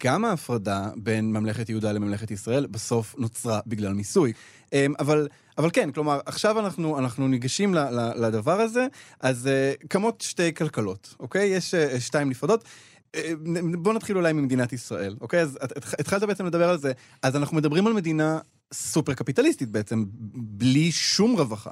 [0.05, 4.33] גם ההפרדה בין ממלכת יהודה לממלכת ישראל בסוף נוצרה בגלל מיסוי.
[4.73, 8.87] אמ, אבל, אבל כן, כלומר, עכשיו אנחנו, אנחנו ניגשים ל, ל, לדבר הזה,
[9.21, 11.49] אז uh, קמות שתי כלכלות, אוקיי?
[11.49, 12.65] יש uh, שתיים נפרדות.
[13.15, 13.33] אה,
[13.79, 15.41] בוא נתחיל אולי ממדינת ישראל, אוקיי?
[15.41, 15.59] אז
[15.99, 16.93] התחלת בעצם לדבר על זה.
[17.23, 18.39] אז אנחנו מדברים על מדינה
[18.73, 21.71] סופר קפיטליסטית בעצם, בלי שום רווחה.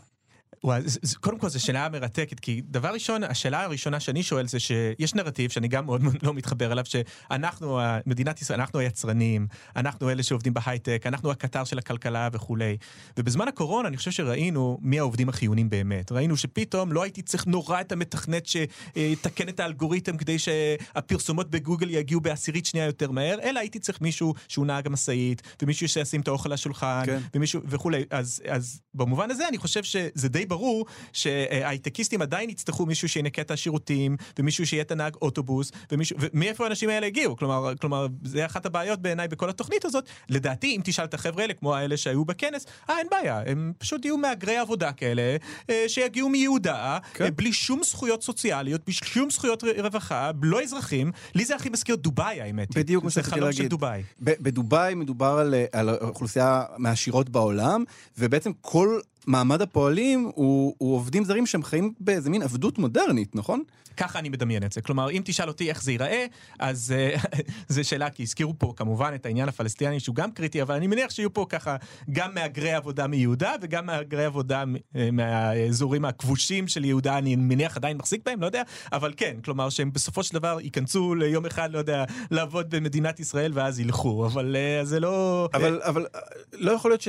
[0.65, 0.83] וואי,
[1.21, 5.51] קודם כל זו שאלה מרתקת, כי דבר ראשון, השאלה הראשונה שאני שואל זה שיש נרטיב
[5.51, 9.47] שאני גם מאוד לא מתחבר אליו, שאנחנו, מדינת ישראל, אנחנו היצרנים,
[9.77, 12.77] אנחנו אלה שעובדים בהייטק, אנחנו הקטר של הכלכלה וכולי.
[13.19, 16.13] ובזמן הקורונה אני חושב שראינו מי העובדים החיוניים באמת.
[16.13, 22.21] ראינו שפתאום לא הייתי צריך נורא את המתכנת שיתקן את האלגוריתם כדי שהפרסומות בגוגל יגיעו
[22.21, 26.49] בעשירית שנייה יותר מהר, אלא הייתי צריך מישהו שהוא נהג המשאית, ומישהו שישים את האוכל
[26.49, 27.21] על השולחן, כן.
[27.35, 28.05] ומישהו וכולי.
[28.11, 33.51] אז, אז במובן הזה אני חושב שזה די ברור שהייטקיסטים עדיין יצטרכו מישהו שינקה את
[33.51, 37.37] השירותים, ומישהו שיהיה את הנהג אוטובוס, ומישהו, ומאיפה האנשים האלה הגיעו?
[37.37, 40.05] כלומר, כלומר, זה אחת הבעיות בעיניי בכל התוכנית הזאת.
[40.29, 44.05] לדעתי, אם תשאל את החבר'ה האלה, כמו האלה שהיו בכנס, אה, אין בעיה, הם פשוט
[44.05, 45.37] יהיו מהגרי עבודה כאלה,
[45.71, 47.25] אה, שיגיעו מיהודה, כן.
[47.25, 51.13] אה, בלי שום זכויות סוציאליות, בלי שום זכויות רווחה, לא אזרחים.
[51.35, 52.77] לי זה הכי מזכיר דובאי, האמת.
[52.77, 53.71] בדיוק מה זה שרציתי חלום של להגיד.
[53.71, 54.03] דובאי.
[54.21, 57.85] בדובאי מדובר על, אה, על אוכלוסייה מהעשירות בעולם,
[58.19, 63.63] ובעצם כל מעמד הפועלים הוא, הוא עובדים זרים שהם חיים באיזה מין עבדות מודרנית, נכון?
[63.97, 64.83] ככה אני מדמיין את זה.
[64.83, 66.27] כלומר, אם תשאל אותי איך זה ייראה,
[66.59, 67.17] אז אה,
[67.69, 71.11] זו שאלה, כי הזכירו פה כמובן את העניין הפלסטיני שהוא גם קריטי, אבל אני מניח
[71.11, 71.77] שיהיו פה ככה
[72.13, 74.65] גם מהגרי עבודה מיהודה וגם מהגרי עבודה
[74.97, 79.69] אה, מהאזורים הכבושים של יהודה, אני מניח עדיין מחזיק בהם, לא יודע, אבל כן, כלומר
[79.71, 84.57] שהם בסופו של דבר ייכנסו ליום אחד, לא יודע, לעבוד במדינת ישראל ואז ילכו, אבל
[84.57, 85.49] אה, זה לא...
[85.55, 86.07] אבל, אבל
[86.53, 87.09] לא יכול להיות ש-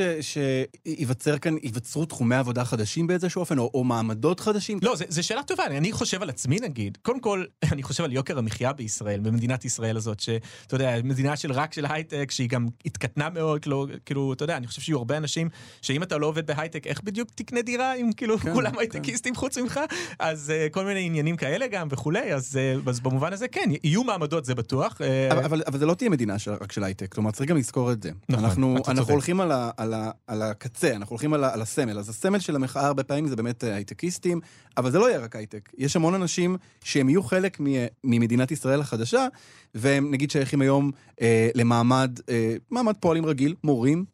[0.85, 4.79] שייווצר כאן, ייווצרו תחומי עבודה חדשים באיזשהו אופן, או, או מעמדות חדשים?
[4.81, 8.11] לא, זו שאלה טובה, אני, אני חושב על עצמי נגיד, קודם כל, אני חושב על
[8.11, 12.67] יוקר המחיה בישראל, במדינת ישראל הזאת, שאתה יודע, מדינה של רק של הייטק, שהיא גם
[12.85, 15.49] התקטנה מאוד, כאילו, כאילו, אתה יודע, אני חושב שיהיו הרבה אנשים,
[15.81, 18.79] שאם אתה לא עובד בהייטק, איך בדיוק תקנה דירה אם כאילו כן, כולם כן.
[18.79, 19.79] הייטקיסטים חוץ ממך?
[20.19, 24.03] אז uh, כל מיני עניינים כאלה גם וכולי, אז, uh, אז במובן הזה כן, יהיו
[24.03, 25.01] מעמדות, זה בטוח.
[25.01, 27.57] אה, אבל, אבל, אבל זה לא תהיה מדינה של, רק של הייטק, כלומר צריך גם
[27.57, 28.11] לזכור את זה.
[28.29, 29.13] נכון, אנחנו, אנחנו.
[29.13, 31.99] הולכים על, ה, על, ה, על הקצה, אנחנו הולכים על, ה, על הסמל.
[31.99, 34.39] אז הסמל של המחאה הרבה פעמים זה באמת אה, הייטקיסטים,
[34.77, 35.69] אבל זה לא יהיה רק הייטק.
[35.77, 37.57] יש המון אנשים שהם יהיו חלק
[38.03, 39.27] ממדינת ישראל החדשה,
[39.75, 44.05] והם נגיד שייכים היום אה, למעמד, אה, מעמד פועלים רגיל, מורים,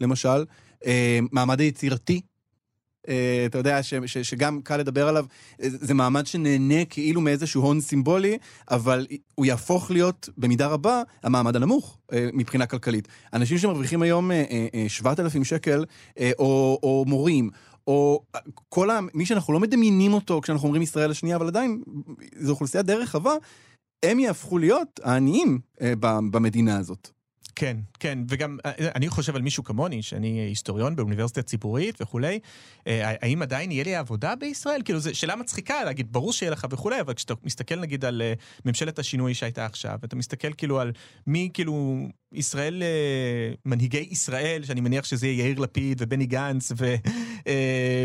[0.00, 0.44] למשל,
[0.86, 2.20] אה, מעמד היצירתי.
[3.08, 5.24] אה, אתה יודע ש, ש, שגם קל לדבר עליו,
[5.62, 8.38] אה, זה מעמד שנהנה כאילו מאיזשהו הון סימבולי,
[8.70, 13.08] אבל הוא יהפוך להיות במידה רבה המעמד הנמוך אה, מבחינה כלכלית.
[13.32, 15.84] אנשים שמרוויחים היום אה, אה, 7,000 שקל,
[16.18, 17.50] אה, או, או מורים,
[17.86, 19.00] או אה, כל ה...
[19.14, 21.82] מי שאנחנו לא מדמיינים אותו כשאנחנו אומרים ישראל השנייה, אבל עדיין
[22.36, 23.34] זו אוכלוסייה די רחבה,
[24.04, 25.92] הם יהפכו להיות העניים אה,
[26.30, 27.13] במדינה הזאת.
[27.56, 32.38] כן, כן, וגם אה, אני חושב על מישהו כמוני, שאני היסטוריון באוניברסיטה ציבורית וכולי,
[32.86, 34.82] אה, האם עדיין יהיה לי עבודה בישראל?
[34.84, 38.32] כאילו, זו שאלה מצחיקה להגיד, ברור שיהיה לך וכולי, אבל כשאתה מסתכל נגיד על אה,
[38.64, 40.92] ממשלת השינוי שהייתה עכשיו, ואתה מסתכל כאילו על
[41.26, 41.98] מי כאילו,
[42.34, 46.94] ישראל, אה, מנהיגי ישראל, שאני מניח שזה יהיה יאיר לפיד ובני גנץ, ו,
[47.46, 48.04] אה,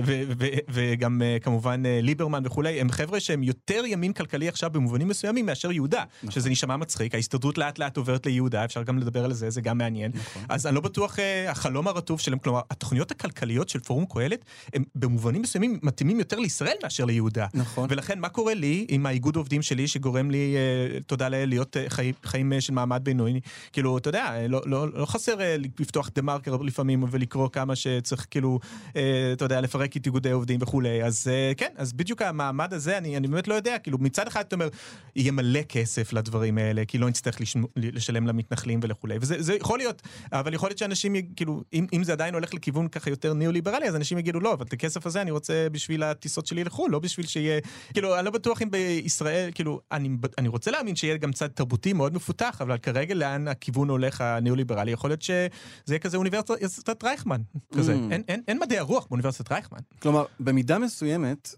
[0.70, 5.46] וגם אה, כמובן אה, ליברמן וכולי, הם חבר'ה שהם יותר ימין כלכלי עכשיו במובנים מסוימים
[5.46, 9.50] מאשר יהודה, שזה נשמע מצחיק, ההסתדרות לאט לאט עוברת ליהודה, אפשר גם לדבר על זה,
[9.50, 10.12] זה גם מעניין.
[10.50, 14.84] אז אני לא בטוח, אה, החלום הרטוב שלהם, כלומר, התוכניות הכלכליות של פורום קהלת, הם
[14.96, 17.48] במובנים מסוימים מתאימים יותר לישראל מאשר ליהודה.
[17.54, 17.88] נכון.
[17.90, 21.86] ולכן מה קורה לי עם האיגוד עובדים שלי שגורם לי, אה, תודה לאל, להיות אה,
[21.90, 23.40] חיים, חיים אה, של מעמד בינוני?
[23.74, 28.28] כאילו, אתה יודע, לא, לא, לא חסר אה, לפתוח דה מרקר לפעמים ולקרוא כמה שצריך,
[28.32, 28.60] כאילו,
[28.96, 31.04] אה, אתה יודע, לפרק את איגודי עובדים וכולי.
[31.04, 34.44] אז אה, כן, אז בדיוק המעמד הזה, אני, אני באמת לא יודע, כאילו, מצד אחד
[34.48, 34.68] אתה אומר,
[35.16, 39.18] יהיה מלא כסף לדברים האלה, כי לא נצטרך לשמ, לשלם למתנחלים וכולי.
[39.30, 42.88] וזה זה יכול להיות, אבל יכול להיות שאנשים, כאילו, אם, אם זה עדיין הולך לכיוון
[42.88, 46.48] ככה יותר ניאו-ליברלי, אז אנשים יגידו, לא, אבל את הכסף הזה אני רוצה בשביל הטיסות
[46.48, 47.60] שלי לחו"ל, לא בשביל שיהיה,
[47.94, 51.94] כאילו, אני לא בטוח אם בישראל, כאילו, אני, אני רוצה להאמין שיהיה גם צד תרבותי
[51.94, 55.48] מאוד מפותח, אבל כרגע לאן הכיוון הולך הניאו-ליברלי, יכול להיות שזה
[55.88, 57.42] יהיה כזה אוניברסיטת רייכמן,
[57.76, 57.94] כזה.
[57.94, 58.12] Mm.
[58.12, 59.80] אין, אין, אין מדעי הרוח באוניברסיטת רייכמן.
[60.02, 61.56] כלומר, במידה מסוימת,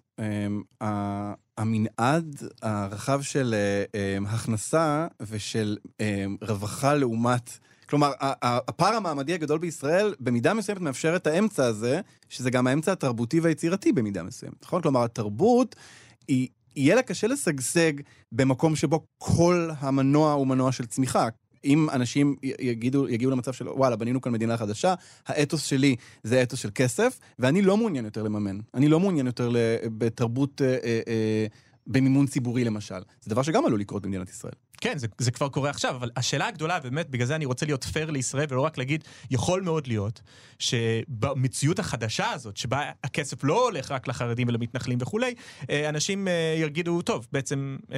[1.57, 7.59] המנעד הרחב של אה, אמ, הכנסה ושל אמ, רווחה לעומת...
[7.89, 13.39] כלומר, הפער המעמדי הגדול בישראל במידה מסוימת מאפשר את האמצע הזה, שזה גם האמצע התרבותי
[13.39, 14.81] והיצירתי במידה מסוימת, נכון?
[14.81, 15.75] כלומר, התרבות,
[16.27, 17.93] היא, יהיה לה קשה לשגשג
[18.31, 21.27] במקום שבו כל המנוע הוא מנוע של צמיחה.
[21.65, 24.93] אם אנשים יגידו, יגיעו למצב של וואלה, בנינו כאן מדינה חדשה,
[25.27, 28.59] האתוס שלי זה אתוס של כסף, ואני לא מעוניין יותר לממן.
[28.73, 29.51] אני לא מעוניין יותר
[29.97, 31.45] בתרבות, אה, אה, אה,
[31.87, 32.99] במימון ציבורי למשל.
[33.21, 34.53] זה דבר שגם עלול לקרות במדינת ישראל.
[34.81, 37.83] כן, זה, זה כבר קורה עכשיו, אבל השאלה הגדולה, באמת, בגלל זה אני רוצה להיות
[37.83, 40.21] פייר לישראל, ולא רק להגיד, יכול מאוד להיות
[40.59, 45.35] שבמציאות החדשה הזאת, שבה הכסף לא הולך רק לחרדים ולמתנחלים וכולי,
[45.69, 47.97] אה, אנשים אה, יגידו, טוב, בעצם אה,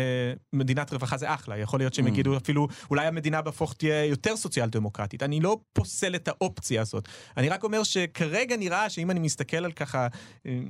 [0.54, 2.10] מדינת רווחה זה אחלה, יכול להיות שהם Mm.
[2.10, 5.24] יגידו אפילו, אולי המדינה בהפוך תהיה יותר סוציאל דמוקרטית.
[5.24, 7.08] אני לא פוסל את האופציה הזאת.
[7.38, 10.08] אני רק אומר שכרגע נראה שאם אני מסתכל על ככה,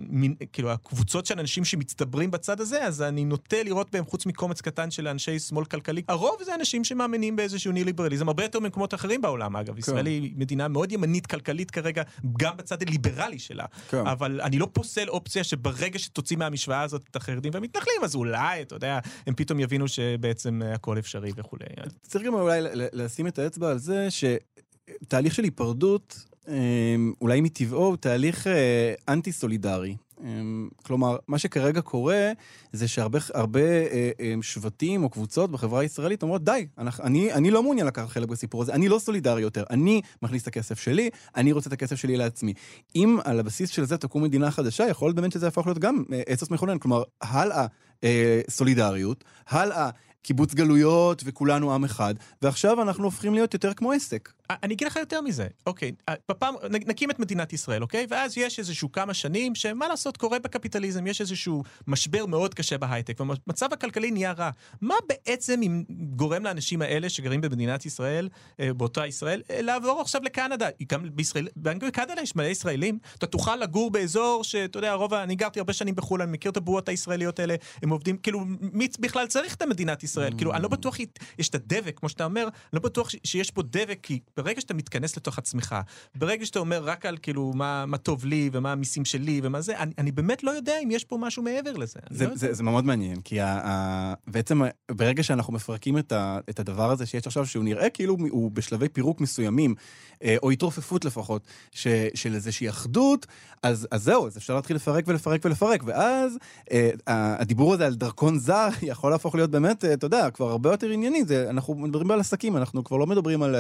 [0.10, 4.62] מין, כאילו, הקבוצות של אנשים שמצטברים בצד הזה, אז אני נוטה לראות בהם, חוץ מקומץ
[4.62, 9.22] קטן של אנשי שמאל כלכלי, הרוב זה אנשים שמאמינים באיזשהו ניאו-ליברליזם, הרבה יותר ממקומות אחרים
[9.22, 9.80] בעולם, אגב.
[9.80, 12.04] ישראל היא מדינה מאוד ימנית כלכלית כרגע,
[12.38, 13.66] גם בצד הליברלי שלה.
[13.90, 14.08] כן.
[14.08, 18.76] אבל אני לא פוסל אופציה שברגע שתוציא מהמשוואה הזאת את החרדים והמתנחלים, אז אולי, אתה
[18.76, 21.66] יודע, הם פתאום יבינו שבעצם הכל אפשרי וכולי.
[22.02, 22.60] צריך גם אולי
[22.94, 29.96] לשים את האצבע על זה שתהליך של היפרדות, אה, אולי מטבעו, הוא תהליך אה, אנטי-סולידרי.
[30.24, 32.32] אמ, כלומר, מה שכרגע קורה
[32.72, 37.64] זה שהרבה הרבה, אה, אה, שבטים או קבוצות בחברה הישראלית אומרות, די, אני, אני לא
[37.64, 41.52] מעוניין לקחת חלק בסיפור הזה, אני לא סולידרי יותר, אני מכניס את הכסף שלי, אני
[41.52, 42.54] רוצה את הכסף שלי לעצמי.
[42.96, 46.04] אם על הבסיס של זה תקום מדינה חדשה, יכול להיות באמת שזה יהפוך להיות גם
[46.14, 47.66] אה, עצות מכונן, כלומר, הלאה
[48.04, 49.90] אה, סולידריות, הלאה
[50.24, 54.34] קיבוץ גלויות וכולנו עם אחד, ועכשיו אנחנו הופכים להיות יותר כמו עסק.
[54.64, 55.92] אני אגיד לך יותר מזה, אוקיי,
[56.30, 58.06] בפעם, נקים את מדינת ישראל, אוקיי?
[58.10, 63.20] ואז יש איזשהו כמה שנים שמה לעשות, קורה בקפיטליזם, יש איזשהו משבר מאוד קשה בהייטק,
[63.20, 64.50] והמצב הכלכלי נהיה רע.
[64.82, 70.68] מה בעצם גורם לאנשים האלה שגרים במדינת ישראל, אה, באותה ישראל, אה, לעבור עכשיו לקנדה?
[70.88, 75.60] גם בישראל, בקנדה יש מלא ישראלים, אתה תוכל לגור באזור שאתה יודע, רוב, אני גרתי
[75.60, 79.56] הרבה שנים בחו"ל, אני מכיר את הבועות הישראליות האלה, הם עובדים, כאילו, מי בכלל צריך
[79.56, 80.34] את המדינת ישראל?
[80.38, 80.98] כאילו, אני לא בטוח,
[81.40, 84.74] יש את הדבק, כמו שאתה אומר, אני לא בטוח שיש פה דבק, כי ברגע שאתה
[84.74, 85.76] מתכנס לתוך עצמך,
[86.16, 89.80] ברגע שאתה אומר רק על כאילו מה, מה טוב לי ומה המיסים שלי ומה זה,
[89.80, 92.00] אני, אני באמת לא יודע אם יש פה משהו מעבר לזה.
[92.10, 96.40] זה, לא זה, זה מאוד מעניין, כי ה, ה, בעצם ברגע שאנחנו מפרקים את, ה,
[96.50, 99.76] את הדבר הזה שיש עכשיו, שהוא נראה כאילו הוא בשלבי פירוק מסוימים,
[100.24, 103.26] אה, או התרופפות לפחות, ש, של איזושהי אחדות,
[103.64, 106.38] אז, אז זהו, אז אפשר להתחיל לפרק ולפרק ולפרק, ואז
[106.72, 110.72] אה, הדיבור הזה על דרכון זר יכול להפוך להיות באמת, אה, אתה יודע, כבר הרבה
[110.72, 113.56] יותר ענייני, זה, אנחנו מדברים על עסקים, אנחנו כבר לא מדברים על,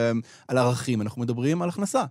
[0.47, 2.05] על ערכים, אנחנו מדברים על הכנסה.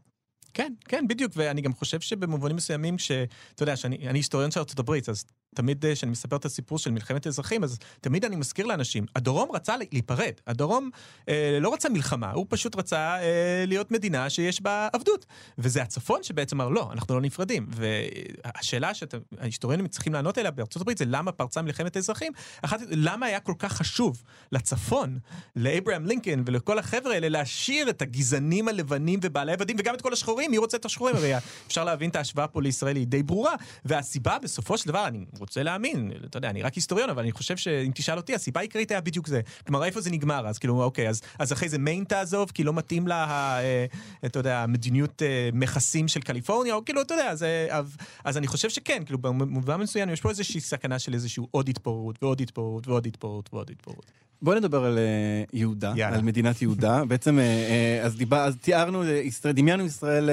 [0.54, 5.08] כן, כן, בדיוק, ואני גם חושב שבמובנים מסוימים, שאתה יודע, שאני היסטוריון של ארצות הברית,
[5.08, 9.06] אז תמיד כשאני אה, מספר את הסיפור של מלחמת האזרחים, אז תמיד אני מזכיר לאנשים,
[9.16, 10.90] הדרום רצה להיפרד, הדרום
[11.28, 15.26] אה, לא רצה מלחמה, הוא פשוט רצה אה, להיות מדינה שיש בה עבדות.
[15.58, 17.66] וזה הצפון שבעצם אמר, לא, אנחנו לא נפרדים.
[17.70, 23.40] והשאלה שההיסטוריונים צריכים לענות עליה בארצות הברית זה למה פרצה מלחמת האזרחים, אחת, למה היה
[23.40, 25.18] כל כך חשוב לצפון,
[25.56, 30.50] לאברהם לינקן ולכל החבר'ה האלה להשאיר את הגזענים הלבנים ובעלי עבדים וגם את כל השחורים,
[30.50, 31.16] מי רוצה את השחורים?
[31.16, 31.32] הרי
[31.66, 35.62] אפשר להבין את ההשוואה פה לישראל היא די ברורה, והסיבה בסופו של דבר, אני רוצה
[35.62, 39.00] להאמין, אתה יודע, אני רק היסטוריון, אבל אני חושב שאם תשאל אותי, הסיבה העיקרית היה
[39.00, 39.40] בדיוק זה.
[39.66, 40.46] כלומר, איפה זה נגמר?
[40.46, 43.86] אז כאילו, אוקיי, אז, אז אחרי זה מיין תעזוב, כי לא מתאים לה, אה,
[44.24, 47.80] אתה יודע, מדיניות אה, מכסים של קליפורניה, או כאילו, אתה יודע, אז, אה,
[48.24, 52.22] אז אני חושב שכן, כאילו, במובן מסוים יש פה איזושהי סכנה של איזשהו עוד התפוררות,
[52.22, 54.06] ועוד התפוררות, ועוד התפוררות, ועוד התפוררות.
[54.42, 56.16] בואו נדבר על uh, יהודה, יאללה.
[56.16, 57.04] על מדינת יהודה.
[57.08, 59.02] בעצם, uh, אז, דיבר, אז תיארנו,
[59.44, 60.30] דמיינו ישראל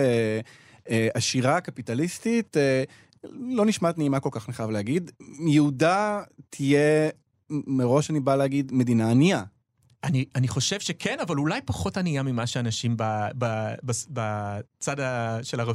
[1.14, 2.58] עשירה, קפיטליסטית,
[3.24, 5.12] לא נשמעת נעימה כל כך, אני חייב להגיד.
[5.40, 7.10] יהודה תהיה,
[7.50, 9.44] מראש אני בא להגיד, מדינה ענייה.
[10.04, 13.04] אני, אני חושב שכן, אבל אולי פחות ענייה ממה שאנשים ב,
[13.38, 13.46] ב,
[13.86, 15.72] ב, בצד ה, של הר,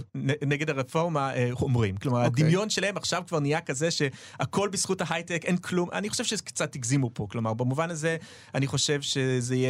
[0.46, 1.96] נגד הרפורמה אה, אומרים.
[1.96, 2.26] כלומר, okay.
[2.26, 2.44] אוקיי.
[2.44, 5.88] הדמיון שלהם עכשיו כבר נהיה כזה שהכל בזכות ההייטק, אין כלום.
[5.92, 7.26] אני חושב שקצת הגזימו פה.
[7.30, 8.16] כלומר, במובן הזה,
[8.54, 9.68] אני חושב שזה יהיה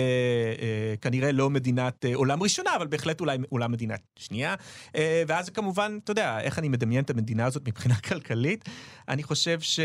[0.59, 4.55] אה, כנראה לא מדינת אה, עולם ראשונה, אבל בהחלט אולי עולם מדינת שנייה.
[4.97, 8.65] אה, ואז כמובן, אתה יודע, איך אני מדמיין את המדינה הזאת מבחינה כלכלית?
[9.09, 9.83] אני חושב שיש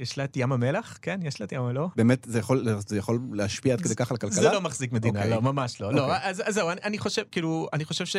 [0.00, 1.20] אה, לה את ים המלח, כן?
[1.22, 1.90] יש לה את ים המלח.
[1.96, 2.66] באמת, זה יכול...
[2.90, 4.42] זה יכול להשפיע עד כדי כך על הכלכלה?
[4.42, 5.18] זה לא מחזיק מדינה.
[5.18, 5.34] אוקיי.
[5.34, 5.92] לא, ממש לא.
[5.92, 6.18] לא, אוקיי.
[6.22, 8.16] אז, זהו, אני, חושב, כאילו, אני חושב ש...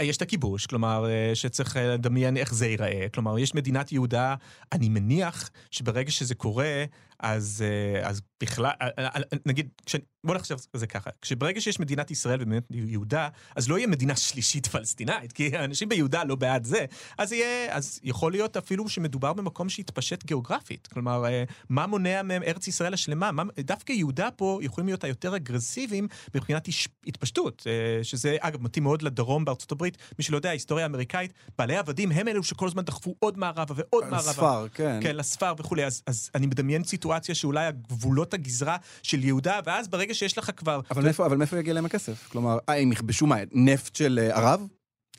[0.00, 3.06] יש את הכיבוש, כלומר, אה, שצריך לדמיין איך זה ייראה.
[3.14, 4.34] כלומר, יש מדינת יהודה,
[4.72, 6.84] אני מניח שברגע שזה קורה,
[7.22, 9.08] אז, אה, אז בכלל, אה,
[9.46, 13.78] נגיד, כש, בוא נחשב על זה ככה, כשברגע שיש מדינת ישראל ומדינת יהודה, אז לא
[13.78, 16.84] יהיה מדינה שלישית פלסטינאית, כי האנשים ביהודה לא בעד זה,
[17.18, 20.86] אז יהיה, אז יכול להיות אפילו שמדובר במקום שהתפשט גיאוגרפית.
[20.86, 21.24] כלומר,
[21.68, 23.32] מה מונע מהם ארץ ישראל השלמה?
[23.32, 26.68] מה, דווקא יהודה פה יכולים להיות היותר אגרסיביים מבחינת
[27.06, 27.66] התפשטות,
[28.02, 32.28] שזה אגב מתאים מאוד לדרום בארצות הברית, מי שלא יודע, ההיסטוריה האמריקאית, בעלי עבדים הם
[32.28, 34.30] אלו שכל הזמן דחפו עוד מערבה ועוד מערבה.
[34.30, 34.98] לספר, כן.
[35.02, 40.14] כן, לספר וכולי, אז, אז אני מדמיין סיטואציה שאולי הגבולות הגזרה של יהודה, ואז ברגע
[40.14, 40.80] שיש לך כבר...
[40.90, 42.28] אבל מאיפה יגיע להם הכסף?
[42.28, 44.66] כלומר, אה, הם יכבשו מה, נפט של אה, ערב?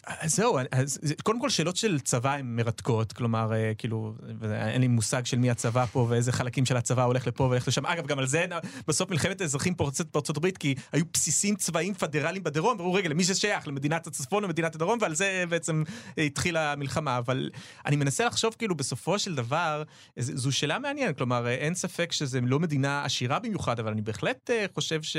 [0.08, 4.88] אז זהו, אז, קודם כל שאלות של צבא הן מרתקות, כלומר, אה, כאילו, אין לי
[4.88, 7.86] מושג של מי הצבא פה ואיזה חלקים של הצבא הולך לפה והולך לשם.
[7.86, 8.46] אגב, גם על זה
[8.88, 13.24] בסוף מלחמת האזרחים פורצת בארצות הברית, כי היו בסיסים צבאיים פדרליים בדרום, ואמרו, רגע, למי
[13.24, 13.68] זה שייך?
[13.68, 14.98] למדינת הצפון או מדינת הדרום?
[15.02, 15.84] ועל זה בעצם
[16.18, 17.18] התחילה המלחמה.
[17.18, 17.50] אבל
[17.86, 19.84] אני מנסה לחשוב, כאילו, בסופו של דבר,
[20.18, 24.66] זו שאלה מעניינת, כלומר, אין ספק שזו לא מדינה עשירה במיוחד, אבל אני בהחלט אה,
[24.74, 25.18] חושב ש...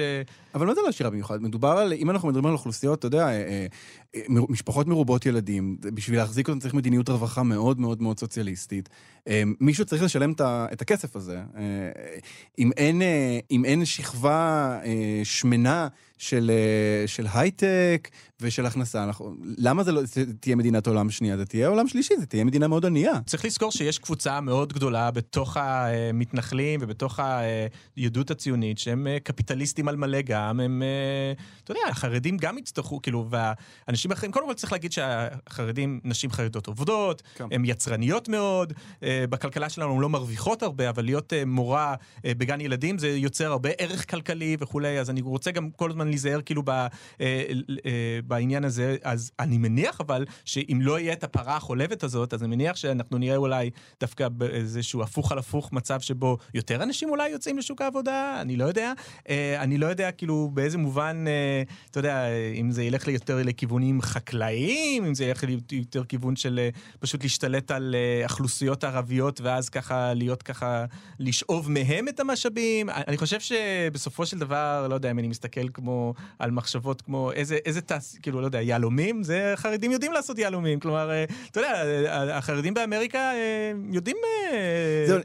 [0.55, 1.43] אבל מה זה לא עשירה במיוחד?
[1.43, 3.67] מדובר על, אם אנחנו מדברים על אוכלוסיות, אתה יודע, אה,
[4.73, 8.89] משפחות מרובות ילדים, בשביל להחזיק אותם צריך מדיניות רווחה מאוד מאוד מאוד סוציאליסטית.
[9.27, 11.37] אמ, מישהו צריך לשלם את הכסף הזה.
[11.57, 11.63] אה,
[12.59, 15.89] אם אין, אה, אם אין שכבה אה, שמנה
[16.23, 18.09] של, אה, של הייטק
[18.41, 19.05] ושל הכנסה.
[19.05, 21.37] אנחנו, למה זה לא זה תהיה מדינת עולם שנייה?
[21.37, 23.13] זה תהיה עולם שלישי, זה תהיה מדינה מאוד ענייה.
[23.27, 27.21] צריך לזכור שיש קבוצה מאוד גדולה בתוך המתנחלים ובתוך
[27.97, 31.33] היהדות הציונית, שהם אה, קפיטליסטים על מלא גם, הם, אה,
[31.65, 36.67] אתה יודע, החרדים גם יצטרכו, כאילו, והאנשים האחרים, קודם כל צריך להגיד שהחרדים, נשים חרדות
[36.67, 37.45] עובדות, כן.
[37.51, 38.73] הן יצרניות מאוד,
[39.03, 41.95] בכלכלה שלנו הן לא מרוויחות הרבה, אבל להיות מורה
[42.25, 46.41] בגן ילדים זה יוצר הרבה ערך כלכלי וכולי, אז אני רוצה גם כל הזמן להיזהר
[46.45, 46.89] כאילו ב, אה,
[47.21, 52.43] אה, בעניין הזה, אז אני מניח אבל שאם לא יהיה את הפרה החולבת הזאת, אז
[52.43, 57.29] אני מניח שאנחנו נראה אולי דווקא באיזשהו הפוך על הפוך מצב שבו יותר אנשים אולי
[57.29, 58.93] יוצאים לשוק העבודה, אני לא יודע.
[59.29, 64.03] אה, אני לא יודע כאילו באיזה מובן, אה, אתה יודע, אם זה ילך יותר לכיוונים
[64.03, 66.69] חקלאיים, אם זה ילך יותר כיוון של אה,
[67.01, 70.85] פשוט להשתלט על אה, אוכלוסיות ערביות ואז ככה להיות ככה,
[71.19, 72.91] לשאוב מהם את המשאבים.
[72.91, 76.02] אני חושב שבסופו של דבר, לא יודע, אם אני מסתכל כמו,
[76.39, 78.15] על מחשבות כמו איזה, איזה תעש...
[78.23, 80.81] כאילו, לא יודע, יהלומים, זה חרדים יודעים לעשות יהלומים.
[80.81, 81.73] כלומר, אה, אתה יודע,
[82.35, 84.17] החרדים באמריקה אה, יודעים...
[84.53, 85.19] אה, זהו,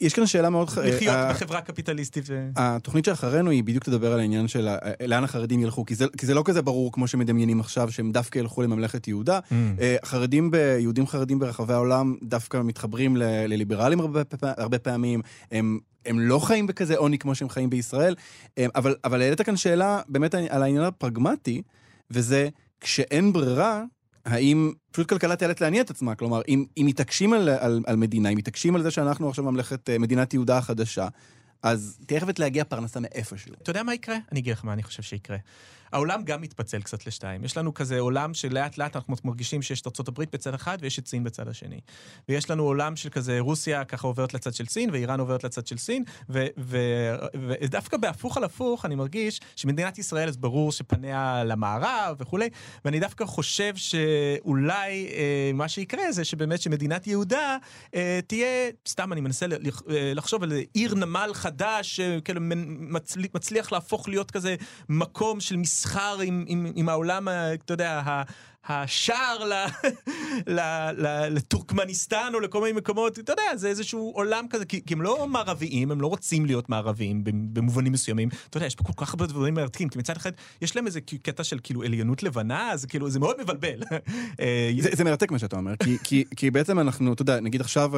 [0.00, 0.70] יש כאן שאלה מאוד...
[0.84, 2.24] לחיות בחברה קפיטליסטית.
[2.56, 4.68] התוכנית שאחרינו היא בדיוק תדבר על העניין של
[5.06, 8.38] לאן החרדים ילכו, כי זה, כי זה לא כזה ברור כמו שמדמיינים עכשיו, שהם דווקא
[8.38, 9.38] ילכו לממלכת יהודה.
[9.50, 9.54] Mm.
[10.04, 15.20] חרדים, ב, יהודים חרדים ברחבי העולם דווקא מתחברים לליברלים הרבה, הרבה פעמים,
[15.52, 18.14] הם הם לא חיים בכזה עוני כמו שהם חיים בישראל,
[18.74, 21.62] אבל, אבל העלית כאן שאלה באמת על העניין הפרגמטי,
[22.10, 22.48] וזה
[22.80, 23.82] כשאין ברירה,
[24.24, 26.14] האם פשוט כלכלה תיאלץ להניע את עצמה?
[26.14, 29.90] כלומר, אם, אם מתעקשים על, על, על מדינה, אם מתעקשים על זה שאנחנו עכשיו ממלכת,
[29.90, 31.08] אה, מדינת יהודה החדשה,
[31.62, 33.52] אז תהיה חייבת להגיע פרנסה מאיפשהו.
[33.62, 34.16] אתה יודע מה יקרה?
[34.32, 35.36] אני אגיד לך מה אני חושב שיקרה.
[35.92, 37.44] העולם גם מתפצל קצת לשתיים.
[37.44, 41.06] יש לנו כזה עולם שלאט לאט אנחנו מרגישים שיש את ארה"ב בצד אחד ויש את
[41.06, 41.80] סין בצד השני.
[42.28, 45.78] ויש לנו עולם של כזה רוסיה ככה עוברת לצד של סין ואיראן עוברת לצד של
[45.78, 46.04] סין,
[47.34, 52.48] ודווקא בהפוך על הפוך אני מרגיש שמדינת ישראל אז ברור שפניה למערב וכולי,
[52.84, 57.56] ואני דווקא חושב שאולי אה, מה שיקרה זה שבאמת שמדינת יהודה
[57.94, 62.40] אה, תהיה, סתם אני מנסה אה, לחשוב על עיר נמל חדש, שכאילו
[63.34, 64.54] מצליח להפוך להיות כזה
[64.88, 65.79] מקום של מס...
[65.80, 67.28] מסחר עם, עם, עם העולם,
[67.64, 68.22] אתה יודע,
[68.66, 69.50] השער
[71.30, 75.26] לטורקמניסטן או לכל מיני מקומות, אתה יודע, זה איזשהו עולם כזה, כי, כי הם לא
[75.28, 78.28] מערביים, הם לא רוצים להיות מערביים במובנים מסוימים.
[78.50, 80.30] אתה יודע, יש פה כל כך הרבה דברים מרתקים, כי מצד אחד
[80.62, 83.82] יש להם איזה קטע של כאילו עליונות לבנה, אז כאילו, זה מאוד מבלבל.
[84.40, 87.60] אה, זה, זה מרתק מה שאתה אומר, כי, כי, כי בעצם אנחנו, אתה יודע, נגיד
[87.60, 87.90] עכשיו,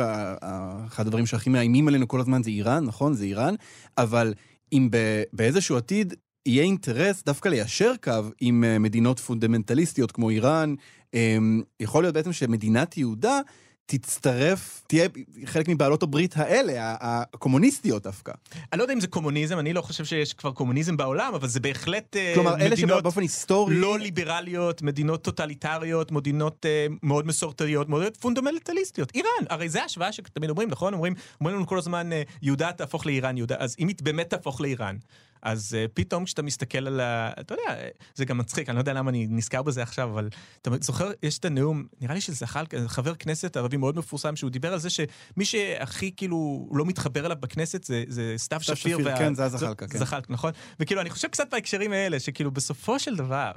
[0.87, 3.15] אחד הדברים שהכי מאיימים עלינו כל הזמן זה איראן, נכון?
[3.15, 3.55] זה איראן,
[3.99, 4.35] אבל
[4.73, 4.89] אם
[5.33, 6.15] באיזשהו עתיד
[6.47, 10.75] יהיה אינטרס דווקא ליישר קו עם אה, מדינות פונדמנטליסטיות כמו איראן.
[11.15, 13.41] אמ, יכול להיות בעצם שמדינת יהודה
[13.87, 15.09] תצטרף, תהיה
[15.45, 18.33] חלק מבעלות הברית האלה, הקומוניסטיות דווקא.
[18.73, 21.61] אני לא יודע אם זה קומוניזם, אני לא חושב שיש כבר קומוניזם בעולם, אבל זה
[21.61, 23.75] בהחלט אה, כלומר, מדינות שבאופן היסטורי...
[23.75, 29.13] לא ליברליות, מדינות טוטליטריות, מדינות uh, מאוד מסורתיות, מאוד פונדמנטליסטיות.
[29.15, 30.95] איראן, הרי זה השוואה שתמיד אומרים, נכון?
[30.95, 32.11] אומרים, אומרים לנו כל הזמן,
[32.43, 34.97] יהודה תהפוך לאיראן, יהודה, אז אם היא באמת תהפוך לאיראן,
[35.43, 37.31] אז uh, פתאום כשאתה מסתכל על ה...
[37.41, 37.83] אתה יודע,
[38.15, 40.29] זה גם מצחיק, אני לא יודע למה אני נזכר בזה עכשיו, אבל
[40.63, 44.51] אתה זוכר, יש את הנאום, נראה לי של זחאלקה, חבר כנסת ערבי מאוד מפורסם, שהוא
[44.51, 48.75] דיבר על זה שמי שהכי כאילו לא מתחבר אליו בכנסת זה, זה סתיו שפיר.
[48.75, 49.19] שפיר, וה...
[49.19, 49.99] כן, זה היה זחאלקה, כן.
[49.99, 50.53] זחאלקה, נכון?
[50.81, 53.53] וכאילו, אני חושב קצת בהקשרים האלה, שכאילו בסופו של דבר,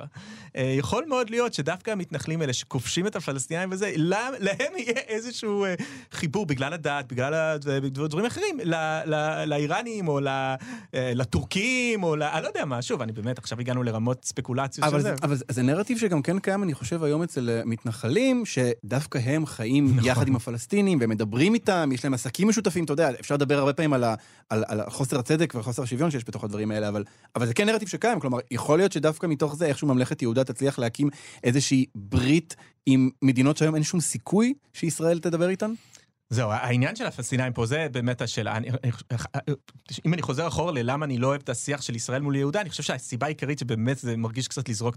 [0.56, 5.66] אה, יכול מאוד להיות שדווקא המתנחלים האלה שכובשים את הפלסטינאים וזה, להם, להם יהיה איזשהו
[5.66, 5.76] אה,
[6.12, 7.58] חיבור בגלל הדת, בגלל
[7.92, 8.60] דברים אחרים,
[9.46, 10.20] לאיראנים או
[10.94, 11.75] לטורקים.
[11.76, 12.24] ימנים, או ל...
[12.24, 15.14] אני לא יודע מה, שוב, אני באמת, עכשיו הגענו לרמות ספקולציות של זה.
[15.24, 19.88] אבל זה נרטיב שגם כן קיים, אני חושב, היום אצל אה, מתנחלים, שדווקא הם חיים
[19.96, 20.10] נכון.
[20.10, 23.94] יחד עם הפלסטינים, ומדברים איתם, יש להם עסקים משותפים, אתה יודע, אפשר לדבר הרבה פעמים
[23.94, 24.16] על, ה,
[24.50, 27.04] על, על חוסר הצדק וחוסר השוויון שיש בתוך הדברים האלה, אבל,
[27.36, 30.80] אבל זה כן נרטיב שקיים, כלומר, יכול להיות שדווקא מתוך זה, איכשהו ממלכת יהודה תצליח
[30.80, 31.10] להקים
[31.44, 32.56] איזושהי ברית
[32.86, 35.74] עם מדינות שהיום אין שום סיכוי שישראל תדבר איתן?
[36.30, 38.58] זהו, העניין של הפלסטינאים פה זה באמת השאלה.
[38.58, 38.68] אני,
[40.06, 42.70] אם אני חוזר אחורה ללמה אני לא אוהב את השיח של ישראל מול יהודה, אני
[42.70, 44.96] חושב שהסיבה העיקרית שבאמת זה מרגיש קצת לזרוק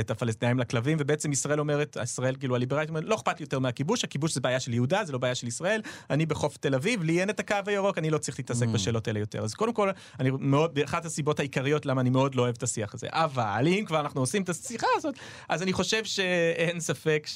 [0.00, 4.04] את הפלסטינאים לכלבים, ובעצם ישראל אומרת, ישראל כאילו הליברלית אומרת, לא אכפת לי יותר מהכיבוש,
[4.04, 5.80] הכיבוש זה בעיה של יהודה, זה לא בעיה של ישראל,
[6.10, 8.70] אני בחוף תל אביב, לי אין את הקו הירוק, אני לא צריך להתעסק mm.
[8.70, 9.44] בשאלות האלה יותר.
[9.44, 9.90] אז קודם כל,
[10.20, 13.06] אני מאוד, אחת הסיבות העיקריות למה אני מאוד לא אוהב את השיח הזה.
[13.10, 15.14] אבל אם כבר אנחנו עושים את השיחה הזאת,
[15.48, 17.26] אז אני חושב שאין ספק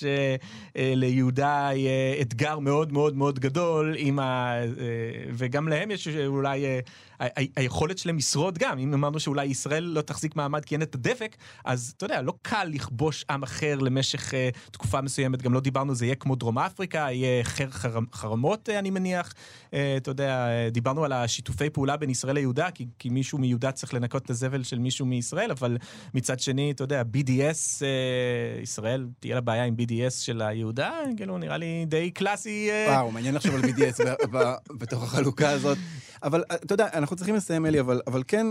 [0.77, 4.23] שליהודה יהיה אתגר מאוד מאוד מאוד מאוד גדול, ה...
[4.23, 4.65] אה,
[5.33, 6.81] וגם להם יש אולי, אה,
[7.57, 11.37] היכולת שלהם לשרוד גם, אם אמרנו שאולי ישראל לא תחזיק מעמד כי אין את הדבק,
[11.65, 15.95] אז אתה יודע, לא קל לכבוש עם אחר למשך אה, תקופה מסוימת, גם לא דיברנו,
[15.95, 19.33] זה יהיה כמו דרום אפריקה, יהיה חר, חר, חרמות, אה, אני מניח.
[19.75, 23.73] אה, אתה יודע, אה, דיברנו על השיתופי פעולה בין ישראל ליהודה, כי, כי מישהו מיהודה
[23.73, 25.77] צריך לנקות את הזבל של מישהו מישראל, אבל
[26.15, 31.39] מצד שני, אתה יודע, BDS, אה, ישראל, תהיה לה בעיה עם BDS של היהודה, כאילו,
[31.39, 32.71] נראה לי די קלאסי.
[32.71, 34.27] אה, וואו, מעניין לחשוב על BDS
[34.79, 35.79] בתוך החלוקה הזאת.
[36.23, 38.47] אבל אה, אתה יודע, אנחנו צריכים לסיים, אלי, אבל, אבל כן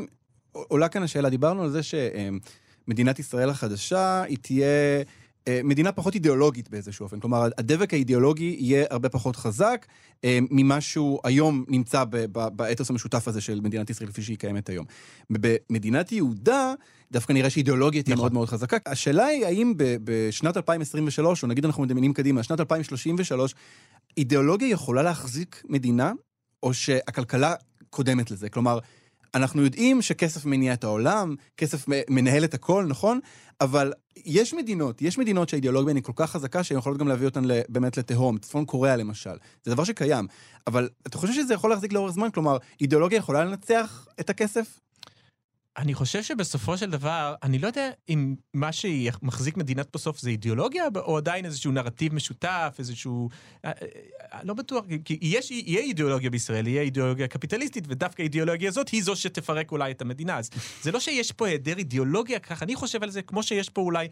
[0.52, 5.04] עולה כאן השאלה, דיברנו על זה שמדינת ישראל החדשה, היא תהיה
[5.48, 7.20] אה, מדינה פחות אידיאולוגית באיזשהו אופן.
[7.20, 9.86] כלומר, הדבק האידיאולוגי יהיה הרבה פחות חזק
[10.24, 14.86] אה, ממה שהוא היום נמצא באתוס המשותף הזה של מדינת ישראל כפי שהיא קיימת היום.
[15.30, 16.74] במדינת יהודה,
[17.12, 18.24] דווקא נראה שאידיאולוגיה תהיה נכון.
[18.24, 18.78] מאוד מאוד חזקה.
[18.86, 23.56] השאלה היא האם בשנת 2023, או נגיד אנחנו מדמיינים קדימה, שנת 2033,
[24.18, 26.12] אידיאולוגיה יכולה להחזיק מדינה,
[26.64, 27.54] או שהכלכלה
[27.90, 28.50] קודמת לזה?
[28.50, 28.80] כלומר,
[29.36, 33.20] אנחנו יודעים שכסף מניע את העולם, כסף מנהל את הכל, נכון?
[33.62, 33.94] אבל
[34.26, 37.98] יש מדינות, יש מדינות שהאידיאולוגיה היא כל כך חזקה שהן יכולות גם להביא אותן באמת
[37.98, 39.38] לתהום, צפון קוריאה למשל.
[39.64, 40.28] זה דבר שקיים.
[40.68, 42.32] אבל אתה חושב שזה יכול להחזיק לאורך זמן?
[42.32, 44.80] כלומר, אידיאולוגיה יכולה לנצח את הכסף?
[45.80, 50.84] אני חושב שבסופו של דבר, אני לא יודע אם מה שמחזיק מדינת בסוף זה אידיאולוגיה,
[50.96, 53.30] או עדיין איזשהו נרטיב משותף, איזשהו...
[53.66, 53.72] אה,
[54.34, 59.04] אה, לא בטוח, כי יש, יהיה אידיאולוגיה בישראל, יהיה אידיאולוגיה קפיטליסטית, ודווקא האידיאולוגיה הזאת היא
[59.04, 60.38] זו שתפרק אולי את המדינה.
[60.38, 60.50] אז
[60.82, 64.08] זה לא שיש פה היעדר אידיאולוגיה, כך אני חושב על זה, כמו שיש פה אולי,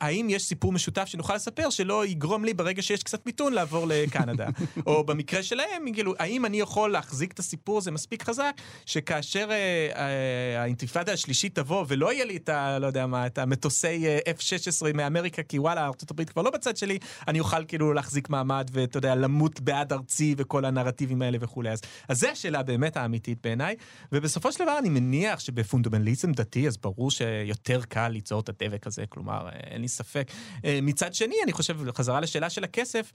[0.00, 4.46] האם יש סיפור משותף שנוכל לספר שלא יגרום לי ברגע שיש קצת מיתון לעבור לקנדה.
[4.86, 8.52] או במקרה שלהם, כאילו, האם אני יכול להחזיק את הסיפור הזה מספיק חזק,
[8.86, 10.62] שכאשר אה, אה,
[10.96, 12.78] האינתיפאדה השלישית תבוא ולא יהיה לי את ה...
[12.78, 16.98] לא יודע מה, את המטוסי אה, F-16 מאמריקה, כי וואלה, ארה"ב כבר לא בצד שלי,
[17.28, 21.70] אני אוכל כאילו להחזיק מעמד ואתה יודע, למות בעד ארצי וכל הנרטיבים האלה וכולי.
[21.70, 23.76] אז, אז זו השאלה באמת האמיתית בעיניי,
[24.12, 29.04] ובסופו של דבר אני מניח שבפונדמנטליזם דתי, אז ברור שיותר קל ליצור את הדבק הזה,
[29.08, 30.30] כלומר, אה, אין לי ספק.
[30.64, 33.12] אה, מצד שני, אני חושב, חזרה לשאלה של הכסף,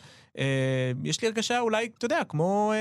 [1.03, 2.73] יש לי הרגשה אולי, אתה יודע, כמו,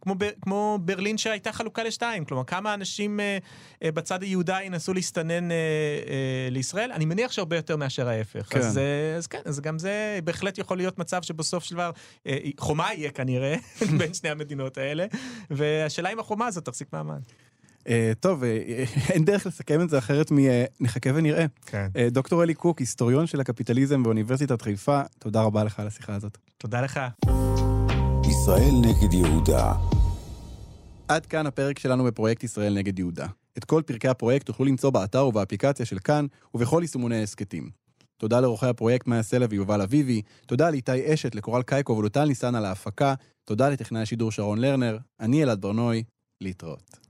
[0.00, 3.38] כמו, כמו ברלין שהייתה חלוקה לשתיים, כלומר, כמה אנשים אה,
[3.84, 3.92] אה,
[4.34, 8.46] בצד היהודה ינסו להסתנן אה, אה, לישראל, אני מניח שהרבה יותר מאשר ההפך.
[8.50, 8.58] כן.
[8.58, 11.90] אז, אה, אז כן, אז גם זה בהחלט יכול להיות מצב שבסוף של דבר
[12.26, 13.56] אה, חומה יהיה כנראה
[13.98, 15.06] בין שני המדינות האלה,
[15.50, 17.20] והשאלה אם החומה הזאת תחזיק מעמד.
[17.88, 21.46] אה, טוב, אה, אין דרך לסכם את זה אחרת מנחכה ונראה.
[21.66, 21.88] כן.
[21.96, 26.38] אה, דוקטור אלי קוק, היסטוריון של הקפיטליזם באוניברסיטת חיפה, תודה רבה לך על השיחה הזאת.
[26.58, 27.00] תודה לך.
[28.30, 29.72] ישראל נגד יהודה.
[31.08, 33.26] עד כאן הפרק שלנו בפרויקט ישראל נגד יהודה.
[33.58, 37.70] את כל פרקי הפרויקט תוכלו למצוא באתר ובאפליקציה של כאן ובכל יישומוני ההסכתים.
[38.16, 42.64] תודה לעורכי הפרויקט מאיה סלע ויובל אביבי, תודה לאיתי אשת, לקורל קייקו ולוטל ניסן על
[42.64, 46.04] ההפקה, תודה לטכנאי השידור שרון לרנר, אני אלעד ברנוי,
[46.40, 47.03] להתראות.